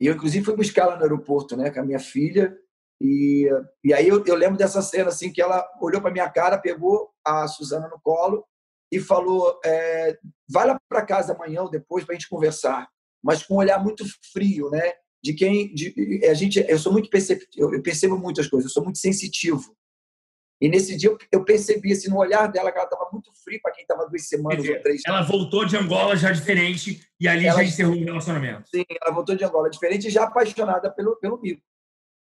[0.00, 1.70] E eu, inclusive, fui buscar ela no aeroporto, né?
[1.70, 2.56] Com a minha filha.
[3.00, 3.48] E,
[3.82, 7.10] e aí eu, eu lembro dessa cena, assim, que ela olhou para minha cara, pegou
[7.24, 8.44] a Suzana no colo
[8.90, 10.16] e falou: é,
[10.48, 12.88] vai lá para casa amanhã ou depois para a gente conversar.
[13.22, 14.92] Mas com um olhar muito frio, né?
[15.22, 18.84] De quem de, a gente, eu sou muito perceptivo, eu percebo muitas coisas, eu sou
[18.84, 19.74] muito sensitivo.
[20.60, 23.72] E nesse dia eu percebi assim, no olhar dela que ela estava muito fria para
[23.72, 25.02] quem estava duas semanas dizer, ou três.
[25.06, 28.68] Ela voltou de Angola já diferente e ali ela, já encerrou o relacionamento.
[28.68, 31.62] Sim, ela voltou de Angola diferente e já apaixonada pelo, pelo Mico.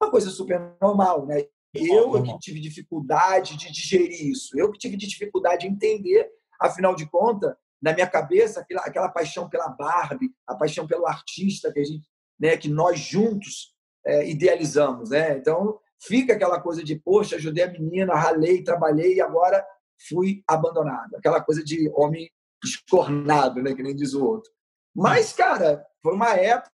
[0.04, 1.46] Uma coisa super normal, né?
[1.74, 4.58] Eu é que tive dificuldade de digerir isso.
[4.60, 9.50] Eu que tive dificuldade de entender, afinal de contas, na minha cabeça, aquela, aquela paixão
[9.50, 12.08] pela Barbie, a paixão pelo artista que a gente,
[12.40, 13.74] né, que nós juntos
[14.06, 15.38] é, idealizamos, né?
[15.38, 19.66] Então, fica aquela coisa de, poxa, ajudei a menina, ralei, trabalhei e agora
[20.10, 21.16] fui abandonado.
[21.16, 22.30] Aquela coisa de homem
[22.64, 23.74] escornado, né?
[23.74, 24.52] Que nem diz o outro.
[24.94, 26.72] Mas, cara, foi uma época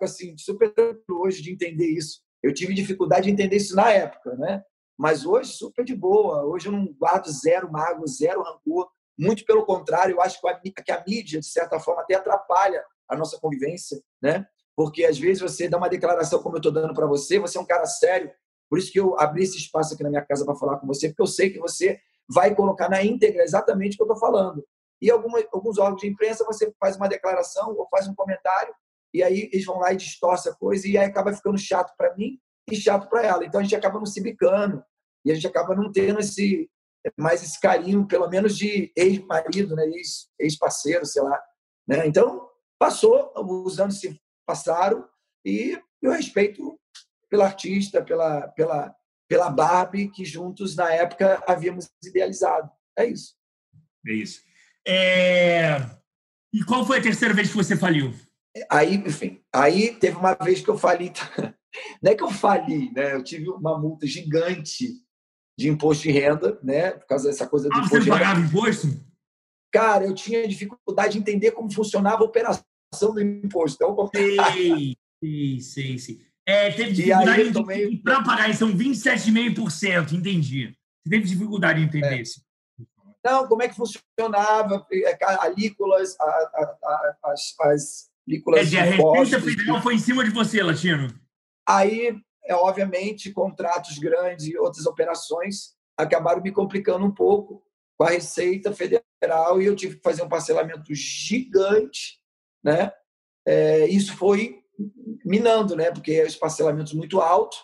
[0.00, 0.72] assim, super
[1.10, 2.22] hoje de entender isso.
[2.42, 4.62] Eu tive dificuldade de entender isso na época, né?
[4.98, 6.44] Mas hoje, super de boa.
[6.44, 8.90] Hoje eu não guardo zero mago, zero rancor.
[9.18, 12.84] Muito pelo contrário, eu acho que a, que a mídia, de certa forma, até atrapalha
[13.08, 14.46] a nossa convivência, né?
[14.74, 17.60] Porque às vezes você dá uma declaração como eu estou dando para você, você é
[17.60, 18.30] um cara sério.
[18.70, 21.08] Por isso que eu abri esse espaço aqui na minha casa para falar com você,
[21.08, 24.64] porque eu sei que você vai colocar na íntegra exatamente o que eu estou falando.
[25.00, 28.72] E alguns órgãos de imprensa você faz uma declaração ou faz um comentário
[29.12, 32.14] e aí eles vão lá e distorcem a coisa e aí acaba ficando chato para
[32.16, 32.38] mim
[32.70, 33.44] e chato para ela.
[33.44, 34.82] Então a gente acaba não se bicando
[35.24, 36.70] e a gente acaba não tendo esse
[37.18, 39.84] mais esse carinho, pelo menos de ex-marido, né,
[40.38, 41.42] ex-parceiro, sei lá.
[41.86, 42.06] Né?
[42.06, 42.48] Então
[42.78, 45.06] passou, os anos se passaram
[45.44, 46.78] e eu respeito
[47.28, 48.94] pela artista, pela pela
[49.28, 52.70] pela Barbie que juntos na época havíamos idealizado.
[52.98, 53.34] É isso.
[54.06, 54.42] É isso.
[54.86, 55.76] É...
[56.52, 58.12] E qual foi a terceira vez que você faliu?
[58.70, 61.12] Aí, enfim, aí teve uma vez que eu fali.
[62.02, 63.14] Não é que eu fali, né?
[63.14, 64.92] Eu tive uma multa gigante
[65.58, 66.92] de imposto de renda, né?
[66.92, 68.88] Por causa dessa coisa do ah, imposto você pagava imposto?
[69.72, 72.62] Cara, eu tinha dificuldade de entender como funcionava a operação
[73.14, 73.82] do imposto.
[73.82, 76.32] Então, sei, sei, sei, sei.
[76.46, 77.96] É, teve dificuldade tomei...
[77.98, 80.76] para pagar, isso são 27,5%, entendi.
[81.02, 82.20] Você teve dificuldade em entender é.
[82.20, 82.42] isso.
[83.24, 88.84] Não, como é que funcionava, é, alíquolas, a, a, a, as, as alíquolas é, a
[88.84, 91.08] Receita Federal foi em cima de você, Latino.
[91.68, 97.62] Aí, é, obviamente, contratos grandes e outras operações acabaram me complicando um pouco
[97.96, 102.20] com a Receita Federal e eu tive que fazer um parcelamento gigante,
[102.64, 102.92] né?
[103.46, 104.60] É, isso foi
[105.24, 105.90] minando, né?
[105.90, 107.58] Porque os parcelamentos muito altos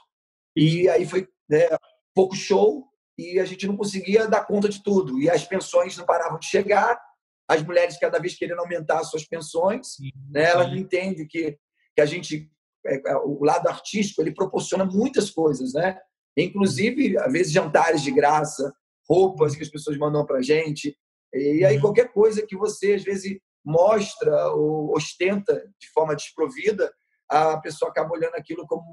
[0.57, 1.68] e aí foi né,
[2.14, 2.85] pouco show
[3.16, 5.21] e a gente não conseguia dar conta de tudo.
[5.21, 7.01] E as pensões não paravam de chegar,
[7.48, 10.44] as mulheres cada vez querendo aumentar as suas pensões, sim, né?
[10.44, 11.56] elas não entendem que,
[11.94, 12.50] que a gente,
[12.87, 15.98] é, é, o lado artístico, ele proporciona muitas coisas, né?
[16.37, 18.72] Inclusive, às vezes, jantares de graça,
[19.08, 20.96] roupas que as pessoas mandam para a gente.
[21.34, 21.80] E aí, uhum.
[21.80, 26.92] qualquer coisa que você, às vezes, mostra ou ostenta de forma desprovida,
[27.28, 28.84] a pessoa acaba olhando aquilo como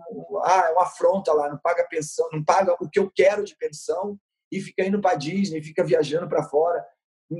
[0.43, 3.55] ah, é uma afronta lá, não paga pensão, não paga o que eu quero de
[3.57, 4.19] pensão
[4.51, 6.83] e fica indo para Disney, fica viajando para fora.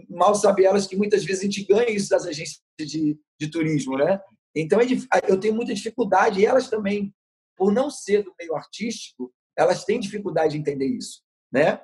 [0.10, 3.98] Mal sabe elas que muitas vezes a gente ganha isso das agências de, de turismo,
[3.98, 4.20] né?
[4.56, 4.86] Então é
[5.28, 7.14] eu tenho muita dificuldade e elas também,
[7.56, 11.22] por não ser do meio artístico, elas têm dificuldade de entender isso,
[11.52, 11.80] né?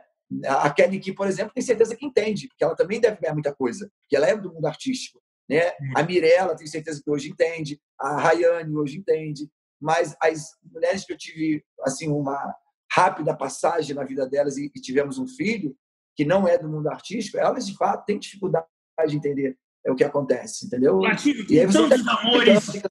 [0.47, 3.53] A Kelly Key, por exemplo, tem certeza que entende, porque ela também deve ganhar muita
[3.53, 5.21] coisa, porque ela é do mundo artístico.
[5.49, 5.67] Né?
[5.71, 5.93] Hum.
[5.97, 9.49] A Mirella, tenho certeza que hoje entende, a Rayane hoje entende,
[9.81, 12.55] mas as mulheres que eu tive assim uma
[12.89, 15.75] rápida passagem na vida delas e, e tivemos um filho
[16.15, 18.65] que não é do mundo artístico, elas de fato têm dificuldade
[19.07, 20.99] de entender o que acontece, entendeu?
[20.99, 22.81] Latino, com tantos amores,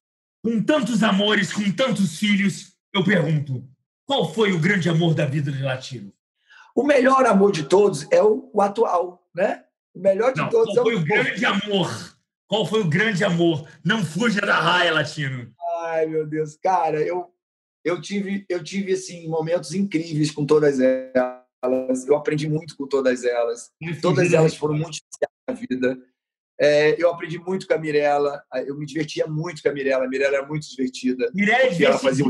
[0.43, 3.63] com tantos amores, com tantos filhos, eu pergunto,
[4.05, 6.13] qual foi o grande amor da vida de Latino?
[6.75, 9.63] O melhor amor de todos é o, o atual, né?
[9.93, 12.11] O melhor de não, todos qual é o foi o grande amor
[12.51, 13.65] qual foi o grande amor?
[13.81, 15.49] Não fuja da raia, Latino.
[15.83, 16.57] Ai, meu Deus.
[16.57, 17.33] Cara, eu,
[17.81, 21.40] eu tive, eu tive assim, momentos incríveis com todas elas.
[22.07, 23.71] Eu aprendi muito com todas elas.
[24.01, 24.99] Todas elas foram muito
[25.47, 25.97] na vida.
[26.59, 28.43] É, eu aprendi muito com a Mirella.
[28.65, 30.05] Eu me divertia muito com a Mirella.
[30.05, 31.29] A Mirella era muito divertida.
[31.33, 32.25] Mirella é fazia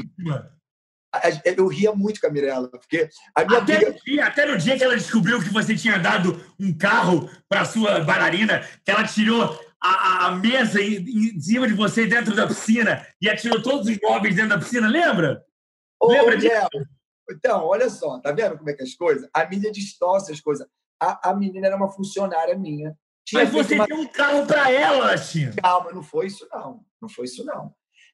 [1.57, 3.91] eu ria muito com a Mirella, porque a minha até, amiga...
[3.91, 7.65] no dia, até no dia que ela descobriu que você tinha dado um carro para
[7.65, 13.05] sua bailarina, que ela tirou a, a mesa em, cima de você dentro da piscina
[13.21, 15.43] e atirou todos os móveis dentro da piscina, lembra?
[15.99, 16.69] Ô, lembra disso?
[17.31, 19.29] Então, olha só, tá vendo como é que é as coisas?
[19.33, 20.67] A mídia distorce as coisas.
[21.01, 22.95] A, a menina era uma funcionária minha.
[23.25, 23.85] Tinha Mas você uma...
[23.87, 25.61] deu um carro para ela, Chico.
[25.61, 26.83] Calma, não foi isso não.
[27.01, 27.73] Não foi isso não.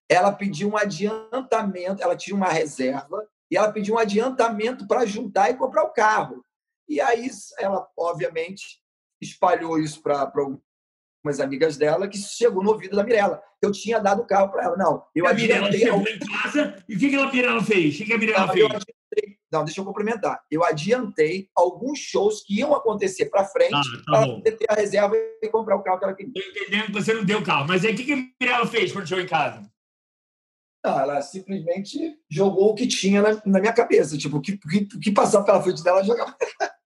[0.10, 5.50] Ela pediu um adiantamento, ela tinha uma reserva e ela pediu um adiantamento para juntar
[5.50, 6.44] e comprar o carro.
[6.88, 8.82] E aí ela, obviamente,
[9.22, 10.32] espalhou isso para
[11.24, 13.42] umas amigas dela que chegou no ouvido da Mirella.
[13.62, 14.78] Eu tinha dado o carro para ela.
[14.78, 17.96] Não, eu a Mirella chegou em casa e o que, que a Mirella fez?
[17.96, 18.68] O que, que a Mirella fez?
[19.52, 20.42] Não, deixa eu complementar.
[20.52, 24.74] Eu adiantei alguns shows que iam acontecer para frente ah, tá para poder ter a
[24.76, 26.34] reserva e comprar o carro que ela queria.
[26.36, 27.66] Estou entendendo que você não deu o carro.
[27.68, 29.62] Mas aí o que, que a Mirella fez quando chegou em casa?
[30.86, 34.18] Não, ela simplesmente jogou o que tinha na, na minha cabeça.
[34.18, 34.60] Tipo, o que,
[34.96, 36.36] o que passava pela frente dela, jogava.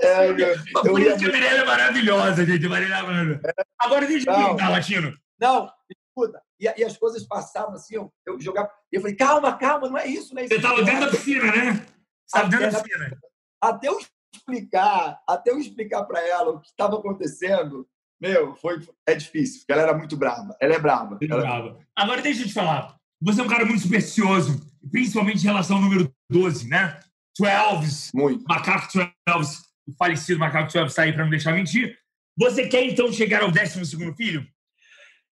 [0.00, 0.36] É, eu,
[0.82, 2.66] Por isso que a Mirella é maravilhosa, gente.
[2.66, 5.16] É Agora deixa eu perguntar, Latino.
[5.40, 6.42] Não, escuta.
[6.60, 8.70] E, e, as coisas passavam assim, eu, eu jogava.
[8.92, 10.54] E eu falei, calma, calma, não é isso, não é isso.
[10.54, 11.72] Você estava dentro da piscina, né?
[11.74, 11.84] Você
[12.26, 13.18] estava dentro da piscina.
[13.60, 13.98] Até eu
[14.32, 17.88] explicar, até eu explicar para ela o que estava acontecendo,
[18.20, 20.56] meu, foi, é difícil, porque ela era muito brava.
[20.60, 21.18] Ela é brava.
[21.20, 21.78] Ela é brava.
[21.96, 22.96] Agora deixa eu te falar.
[23.20, 27.00] Você é um cara muito supersticioso, principalmente em relação ao número 12, né?
[27.38, 28.44] 12, Muito.
[28.44, 28.86] Macaco
[29.26, 29.62] 12.
[29.88, 31.98] o falecido Macaco Web sair para não deixar mentir.
[32.36, 34.46] Você quer então chegar ao 12 filho?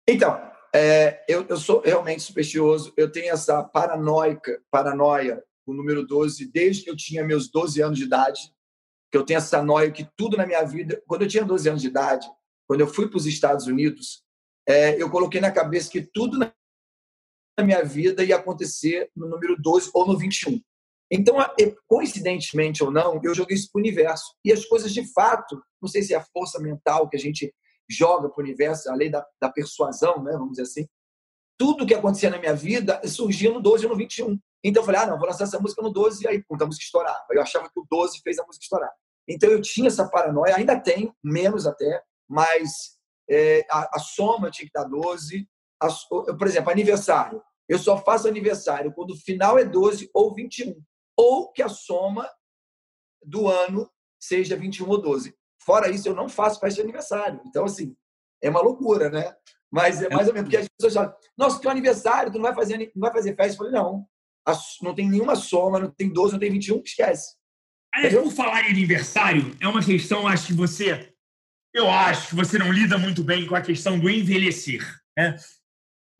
[0.07, 0.39] Então,
[0.75, 2.91] é, eu, eu, sou realmente supersticioso.
[2.97, 7.81] Eu tenho essa paranoica, paranoia com o número 12 desde que eu tinha meus 12
[7.81, 8.41] anos de idade.
[9.09, 11.01] Que eu tenho essa noia que tudo na minha vida.
[11.07, 12.27] Quando eu tinha 12 anos de idade,
[12.67, 14.21] quando eu fui para os Estados Unidos,
[14.67, 16.51] é, eu coloquei na cabeça que tudo na
[17.63, 20.61] minha vida ia acontecer no número 12 ou no 21.
[21.09, 21.37] Então,
[21.87, 24.35] coincidentemente ou não, eu joguei isso para o universo.
[24.43, 27.53] E as coisas, de fato, não sei se é a força mental que a gente
[27.89, 30.87] joga para o universo, a lei da, da, persuasão, né, vamos dizer assim.
[31.57, 34.39] Tudo que acontecia na minha vida surgia no 12 ou no 21.
[34.63, 36.65] Então eu falei, ah, não, vou lançar essa música no 12 e aí, pum, a
[36.65, 37.23] música estourava.
[37.29, 38.91] Eu achava que o 12 fez a música estourar.
[39.27, 42.97] Então eu tinha essa paranoia, ainda tenho, menos até, mas
[43.29, 45.47] é, a, a, soma tinha que dar 12.
[45.81, 45.87] A,
[46.33, 47.41] por exemplo, aniversário.
[47.67, 50.75] Eu só faço aniversário quando o final é 12 ou 21
[51.17, 52.29] ou que a soma
[53.23, 55.35] do ano seja 21 ou 12.
[55.65, 57.41] Fora isso, eu não faço festa de aniversário.
[57.45, 57.95] Então, assim,
[58.41, 59.35] é uma loucura, né?
[59.71, 62.53] Mas é mais ou menos porque as pessoas falam, nossa, teu aniversário, tu não vai
[62.53, 63.53] fazer, não vai fazer festa?
[63.53, 64.07] Eu falei, não,
[64.83, 67.35] não tem nenhuma soma, não tem 12, não tem 21, esquece.
[67.93, 71.13] Aliás, por falar em aniversário, é uma questão, acho que você.
[71.73, 74.81] Eu acho que você não lida muito bem com a questão do envelhecer,
[75.17, 75.35] né?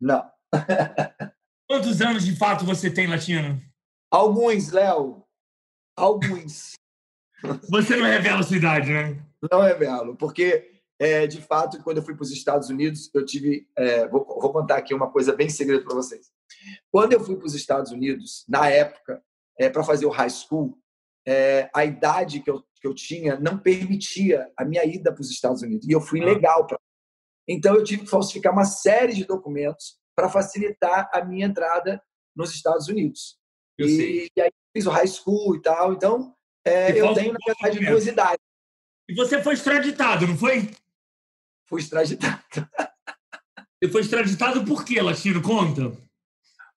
[0.00, 0.28] Não.
[1.70, 3.60] Quantos anos de fato você tem, Latino?
[4.10, 5.24] Alguns, Léo.
[5.96, 6.72] Alguns.
[7.70, 9.25] Você não revela a sua idade, né?
[9.50, 13.68] Não revelo, porque, é, de fato, quando eu fui para os Estados Unidos, eu tive.
[13.76, 16.30] É, vou, vou, contar aqui uma coisa bem segredo para vocês.
[16.90, 19.22] Quando eu fui para os Estados Unidos, na época,
[19.58, 20.78] é, para fazer o high school,
[21.26, 25.30] é, a idade que eu, que eu tinha não permitia a minha ida para os
[25.30, 25.86] Estados Unidos.
[25.86, 26.24] E eu fui ah.
[26.24, 26.78] legal para.
[27.48, 32.02] Então, eu tive que falsificar uma série de documentos para facilitar a minha entrada
[32.34, 33.38] nos Estados Unidos.
[33.78, 34.28] Eu e, sei.
[34.36, 35.92] e aí fiz o high school e tal.
[35.92, 38.45] Então, é, eu tenho, na verdade, duas idades.
[39.08, 40.70] E você foi extraditado, não foi?
[41.66, 42.42] Fui extraditado.
[43.82, 45.42] Você foi extraditado por quê, Latino?
[45.42, 45.92] Conta.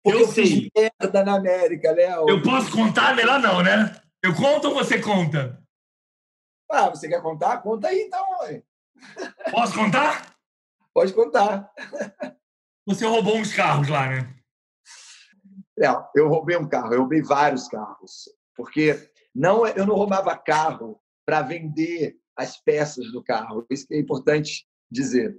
[0.04, 2.30] Porque eu, eu fiz merda na América, Léo.
[2.30, 3.16] Eu posso contar?
[3.16, 4.00] Melhor não, né?
[4.22, 5.62] Eu conto ou você conta?
[6.70, 7.62] Ah, você quer contar?
[7.62, 8.26] Conta aí, então.
[8.42, 8.64] Ué.
[9.52, 10.36] Posso contar?
[10.94, 11.72] Pode contar.
[12.86, 14.34] Você roubou uns carros lá, né?
[15.78, 21.00] Não, eu roubei um carro, eu roubei vários carros, porque não, eu não roubava carro
[21.28, 23.66] para vender as peças do carro.
[23.70, 25.38] Isso que é importante dizer.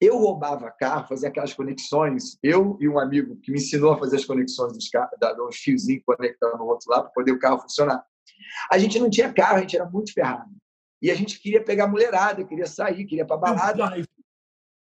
[0.00, 2.38] Eu roubava carro, fazia aquelas conexões.
[2.42, 4.88] Eu e um amigo que me ensinou a fazer as conexões dos,
[5.36, 8.06] dos fiozinhos conectando no outro lado para poder o carro funcionar.
[8.70, 10.50] A gente não tinha carro, a gente era muito ferrado.
[11.02, 14.06] E a gente queria pegar mulherada, queria sair, queria para balada.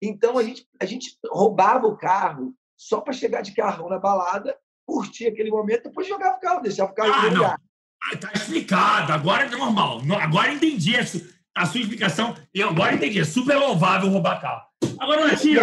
[0.02, 4.54] Então a gente, a gente roubava o carro só para chegar de carrão na balada
[4.86, 7.60] curtia aquele momento, depois jogava o carro, deixava o carro ah, no lugar.
[8.02, 10.00] Ah, tá explicado, agora é normal.
[10.20, 12.34] Agora entendi a sua explicação.
[12.54, 13.20] Eu agora entendi.
[13.20, 14.66] É super louvável roubar carro.
[14.98, 15.62] Agora não tiro.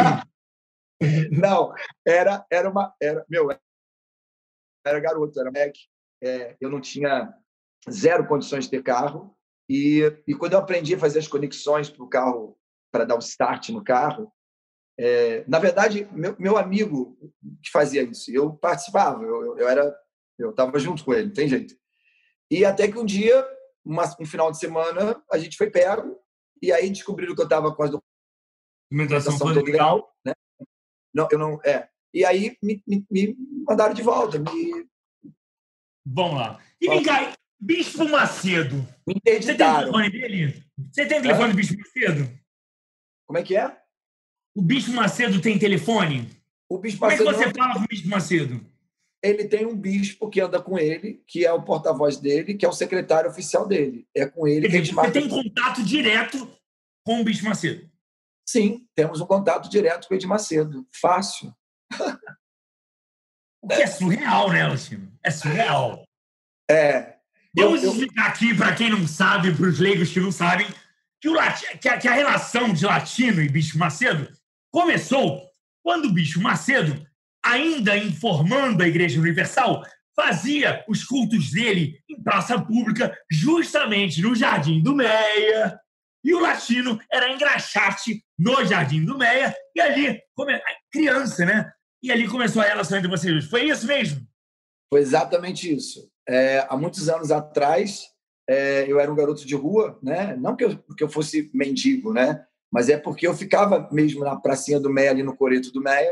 [1.32, 1.74] Não,
[2.06, 2.94] era, era uma.
[3.02, 3.50] Era, meu,
[4.86, 5.76] era garoto, era Mac.
[6.24, 7.34] É, eu não tinha
[7.90, 9.36] zero condições de ter carro.
[9.70, 12.58] E, e quando eu aprendi a fazer as conexões para o carro,
[12.92, 14.32] para dar o um start no carro,
[15.00, 17.18] é, na verdade, meu, meu amigo
[17.62, 19.96] que fazia isso, eu participava, eu, eu era,
[20.38, 21.76] eu estava junto com ele, tem jeito.
[22.54, 23.44] E até que um dia,
[23.84, 26.20] uma, um final de semana, a gente foi pego
[26.62, 30.34] e aí descobriram que eu estava com as documentação legal, né?
[31.12, 31.90] Não, eu não, é.
[32.14, 33.36] E aí me, me, me
[33.68, 34.38] mandaram de volta.
[34.38, 34.88] Me...
[36.06, 36.62] Vamos lá.
[36.80, 38.88] E vem cá, Bispo Macedo.
[39.08, 40.64] Me Você tem o telefone dele?
[40.92, 42.40] Você tem o telefone do Bispo Macedo?
[43.26, 43.82] Como é que é?
[44.54, 46.30] O Bispo Macedo tem telefone?
[46.70, 47.66] O Bispo Macedo Como é que você não...
[47.66, 48.73] fala com o Bispo Macedo?
[49.24, 52.70] Ele tem um bispo que anda com ele, que é o porta-voz dele, que é
[52.70, 54.06] o secretário oficial dele.
[54.14, 56.52] É com ele que a gente Você tem contato direto
[57.06, 57.90] com o Bispo Macedo?
[58.46, 60.86] Sim, temos um contato direto com o Ed Macedo.
[60.92, 61.56] Fácil.
[63.62, 65.10] O que é surreal, né, Luciano?
[65.24, 66.04] É surreal.
[66.70, 67.16] É.
[67.56, 68.30] Vamos eu, explicar eu...
[68.32, 70.68] aqui, para quem não sabe, para os leigos que não sabem,
[71.22, 71.36] que, o,
[71.80, 74.30] que, a, que a relação de Latino e Bispo Macedo
[74.70, 75.50] começou
[75.82, 77.08] quando o Bispo Macedo,
[77.44, 79.84] ainda informando a Igreja Universal,
[80.16, 85.80] fazia os cultos dele em praça pública, justamente no Jardim do Meia.
[86.24, 90.22] E o latino era engraxate no Jardim do Meia, e ali,
[90.92, 91.72] criança, né?
[92.02, 93.46] E ali começou a relação entre vocês.
[93.46, 94.26] Foi isso mesmo?
[94.92, 96.10] Foi exatamente isso.
[96.28, 98.06] É, há muitos anos atrás,
[98.50, 100.36] é, eu era um garoto de rua, né?
[100.38, 102.46] Não que eu, que eu fosse mendigo, né?
[102.74, 106.12] mas é porque eu ficava mesmo na pracinha do Meia, ali no Coreto do Meia,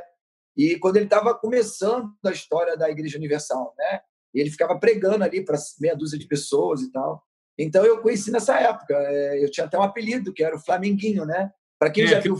[0.57, 4.01] e quando ele estava começando a história da Igreja Universal, né?
[4.33, 7.23] ele ficava pregando ali para meia dúzia de pessoas e tal.
[7.57, 8.93] Então eu conheci nessa época.
[8.95, 11.51] É, eu tinha até um apelido, que era o Flamenguinho, né?
[11.79, 12.35] Para quem é, já viu.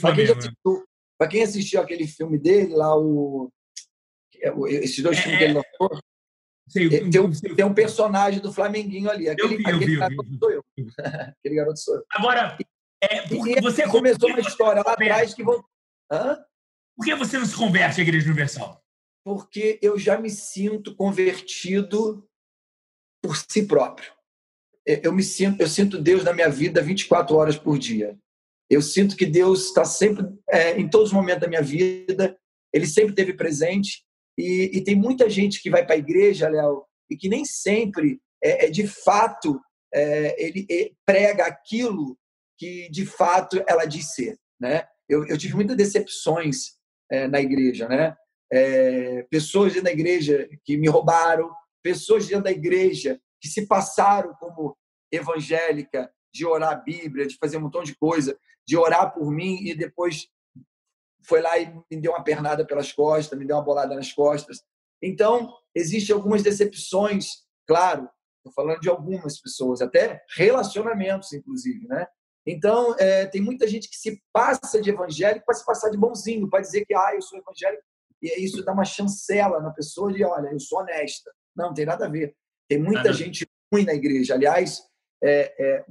[0.00, 0.84] Para quem, assistiu,
[1.30, 3.50] quem assistiu aquele filme dele, lá, o.
[4.40, 6.02] É, esses dois é, filmes que ele lançou.
[6.68, 9.28] Sei, tem, um, tem, um, personagem do Flamenguinho ali.
[9.28, 10.64] Aquele, vi, aquele vi, garoto vi, sou eu.
[11.38, 12.04] aquele garoto sou eu.
[12.12, 12.56] Agora,
[13.02, 15.64] é, você começou uma história lá atrás que vou.
[16.10, 16.38] Hã?
[17.02, 18.80] Por que você não se converte à Igreja Universal?
[19.24, 22.24] Porque eu já me sinto convertido
[23.20, 24.12] por si próprio.
[24.86, 28.16] Eu me sinto, eu sinto Deus na minha vida 24 horas por dia.
[28.70, 32.38] Eu sinto que Deus está sempre, é, em todos os momentos da minha vida,
[32.72, 34.04] Ele sempre esteve presente.
[34.38, 38.20] E, e tem muita gente que vai para a igreja, Léo, e que nem sempre,
[38.40, 39.60] é, é de fato,
[39.92, 42.16] é, ele prega aquilo
[42.56, 44.86] que de fato ela diz ser, né?
[45.08, 46.80] Eu, eu tive muitas decepções
[47.12, 48.16] é, na igreja, né?
[48.50, 51.50] É, pessoas dentro da igreja que me roubaram,
[51.82, 54.76] pessoas dentro da igreja que se passaram como
[55.10, 59.58] evangélica, de orar a Bíblia, de fazer um montão de coisa, de orar por mim
[59.62, 60.28] e depois
[61.24, 64.62] foi lá e me deu uma pernada pelas costas, me deu uma bolada nas costas.
[65.02, 68.08] Então, existem algumas decepções, claro,
[68.38, 72.06] estou falando de algumas pessoas, até relacionamentos, inclusive, né?
[72.46, 76.50] Então, é, tem muita gente que se passa de evangélico para se passar de bonzinho,
[76.50, 77.82] para dizer que ah, eu sou evangélico,
[78.20, 81.30] e isso dá uma chancela na pessoa de, olha, eu sou honesta.
[81.54, 82.34] Não, não tem nada a ver.
[82.68, 84.34] Tem muita gente ruim na igreja.
[84.34, 84.82] Aliás,
[85.22, 85.84] é, é,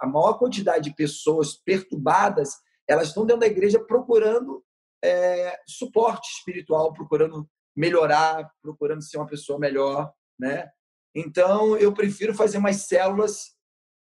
[0.00, 2.54] a maior quantidade de pessoas perturbadas,
[2.88, 4.64] elas estão dentro da igreja procurando
[5.02, 10.70] é, suporte espiritual, procurando melhorar, procurando ser uma pessoa melhor, né?
[11.14, 13.54] Então, eu prefiro fazer mais células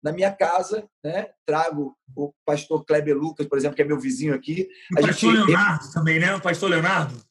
[0.03, 1.30] na minha casa, né?
[1.46, 4.68] Trago o pastor Kleber Lucas, por exemplo, que é meu vizinho aqui.
[4.92, 5.46] O a pastor gente...
[5.46, 6.34] Leonardo também, né?
[6.34, 7.24] O pastor Leonardo?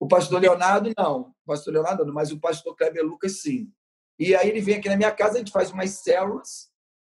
[0.00, 1.20] O pastor Leonardo, não.
[1.20, 3.72] O pastor Leonardo não, mas o pastor Kleber Lucas, sim.
[4.18, 6.68] E aí ele vem aqui na minha casa, a gente faz umas células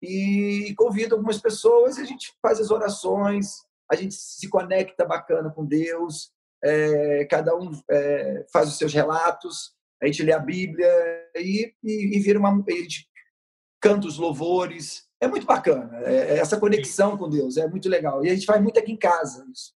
[0.02, 5.64] e convida algumas pessoas, a gente faz as orações, a gente se conecta bacana com
[5.64, 6.30] Deus,
[6.62, 10.90] é, cada um é, faz os seus relatos, a gente lê a Bíblia
[11.36, 12.50] e, e, e vira uma.
[12.50, 13.09] A gente
[13.80, 15.04] canta os louvores.
[15.20, 15.90] É muito bacana.
[16.04, 18.24] É, é, essa conexão com Deus é muito legal.
[18.24, 19.72] E a gente faz muito aqui em casa isso.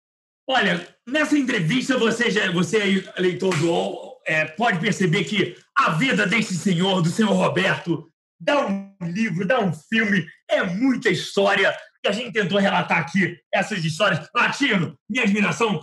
[0.48, 5.90] Olha, nessa entrevista você, já, você aí, leitor do UOL, é, pode perceber que a
[5.90, 11.74] vida desse senhor, do senhor Roberto, dá um livro, dá um filme, é muita história.
[12.04, 14.28] E a gente tentou relatar aqui essas histórias.
[14.34, 15.80] Latino, minha admiração,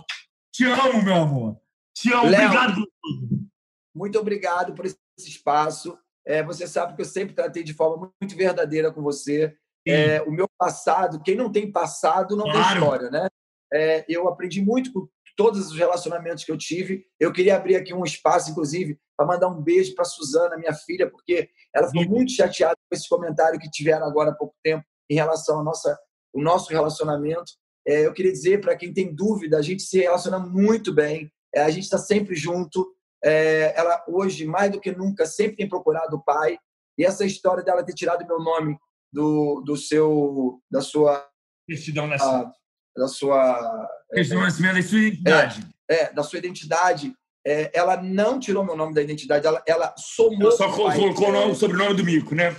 [0.52, 1.56] te amo, meu amor.
[1.94, 3.50] Te amo, Léo, obrigado por tudo.
[3.94, 5.98] Muito obrigado por esse espaço.
[6.30, 9.52] É, você sabe que eu sempre tratei de forma muito verdadeira com você.
[9.84, 12.60] É, o meu passado, quem não tem passado não claro.
[12.60, 13.28] tem história, né?
[13.72, 17.04] É, eu aprendi muito com todos os relacionamentos que eu tive.
[17.18, 21.10] Eu queria abrir aqui um espaço, inclusive, para mandar um beijo para Suzana, minha filha,
[21.10, 22.08] porque ela ficou Sim.
[22.08, 25.98] muito chateada com esse comentário que tiveram agora há pouco tempo em relação ao nossa,
[26.32, 27.52] o nosso relacionamento.
[27.84, 31.62] É, eu queria dizer para quem tem dúvida, a gente se relaciona muito bem, é,
[31.62, 32.94] a gente está sempre junto.
[33.24, 36.58] É, ela hoje, mais do que nunca, sempre tem procurado o pai.
[36.98, 38.76] E essa história dela ter tirado meu nome
[39.12, 41.26] do, do seu, da sua,
[41.68, 42.52] certidão nascimento,
[42.96, 47.14] da sua certidão nascimento da sua identidade, é, é da sua identidade.
[47.46, 50.42] É, ela não tirou meu nome da identidade, ela, ela somou.
[50.42, 52.54] Ela só colocou o sobrenome do Mico, né?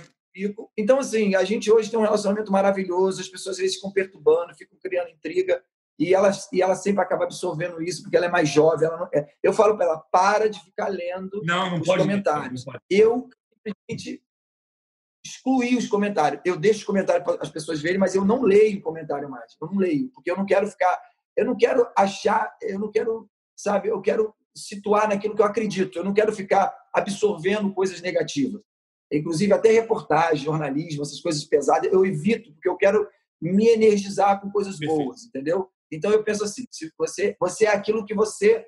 [0.76, 4.54] Então, assim, a gente hoje tem um relacionamento maravilhoso, as pessoas às vezes ficam perturbando,
[4.54, 5.62] ficam criando intriga,
[6.02, 8.88] e ela, e ela sempre acaba absorvendo isso, porque ela é mais jovem.
[8.88, 9.28] Ela não, é.
[9.42, 12.66] Eu falo para ela, para de ficar lendo não, não os pode, comentários.
[12.66, 14.22] Não eu simplesmente
[15.24, 16.42] excluí os comentários.
[16.44, 19.56] Eu deixo os comentários para as pessoas verem, mas eu não leio comentário mais.
[19.60, 21.00] Eu não leio, porque eu não quero ficar...
[21.36, 22.52] Eu não quero achar...
[22.60, 23.88] Eu não quero, sabe?
[23.88, 25.96] Eu quero situar naquilo que eu acredito.
[25.96, 28.60] Eu não quero ficar absorvendo coisas negativas.
[29.12, 33.06] Inclusive, até reportagem, jornalismo, essas coisas pesadas, eu evito, porque eu quero
[33.40, 35.70] me energizar com coisas boas, entendeu?
[35.92, 38.64] Então eu penso assim, se você você é aquilo que você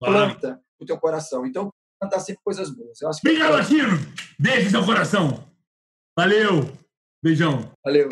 [0.00, 1.46] planta no teu coração.
[1.46, 3.00] Então plantar sempre coisas boas.
[3.00, 3.98] Eu acho que Obrigado, Latino.
[4.38, 5.44] Beijo no seu coração.
[6.18, 6.72] Valeu.
[7.22, 7.72] Beijão.
[7.84, 8.08] Valeu.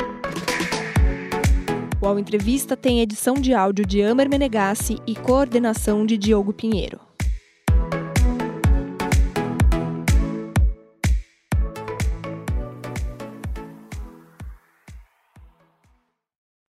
[2.01, 6.99] O Entrevista tem edição de áudio de Amer Menegassi e coordenação de Diogo Pinheiro.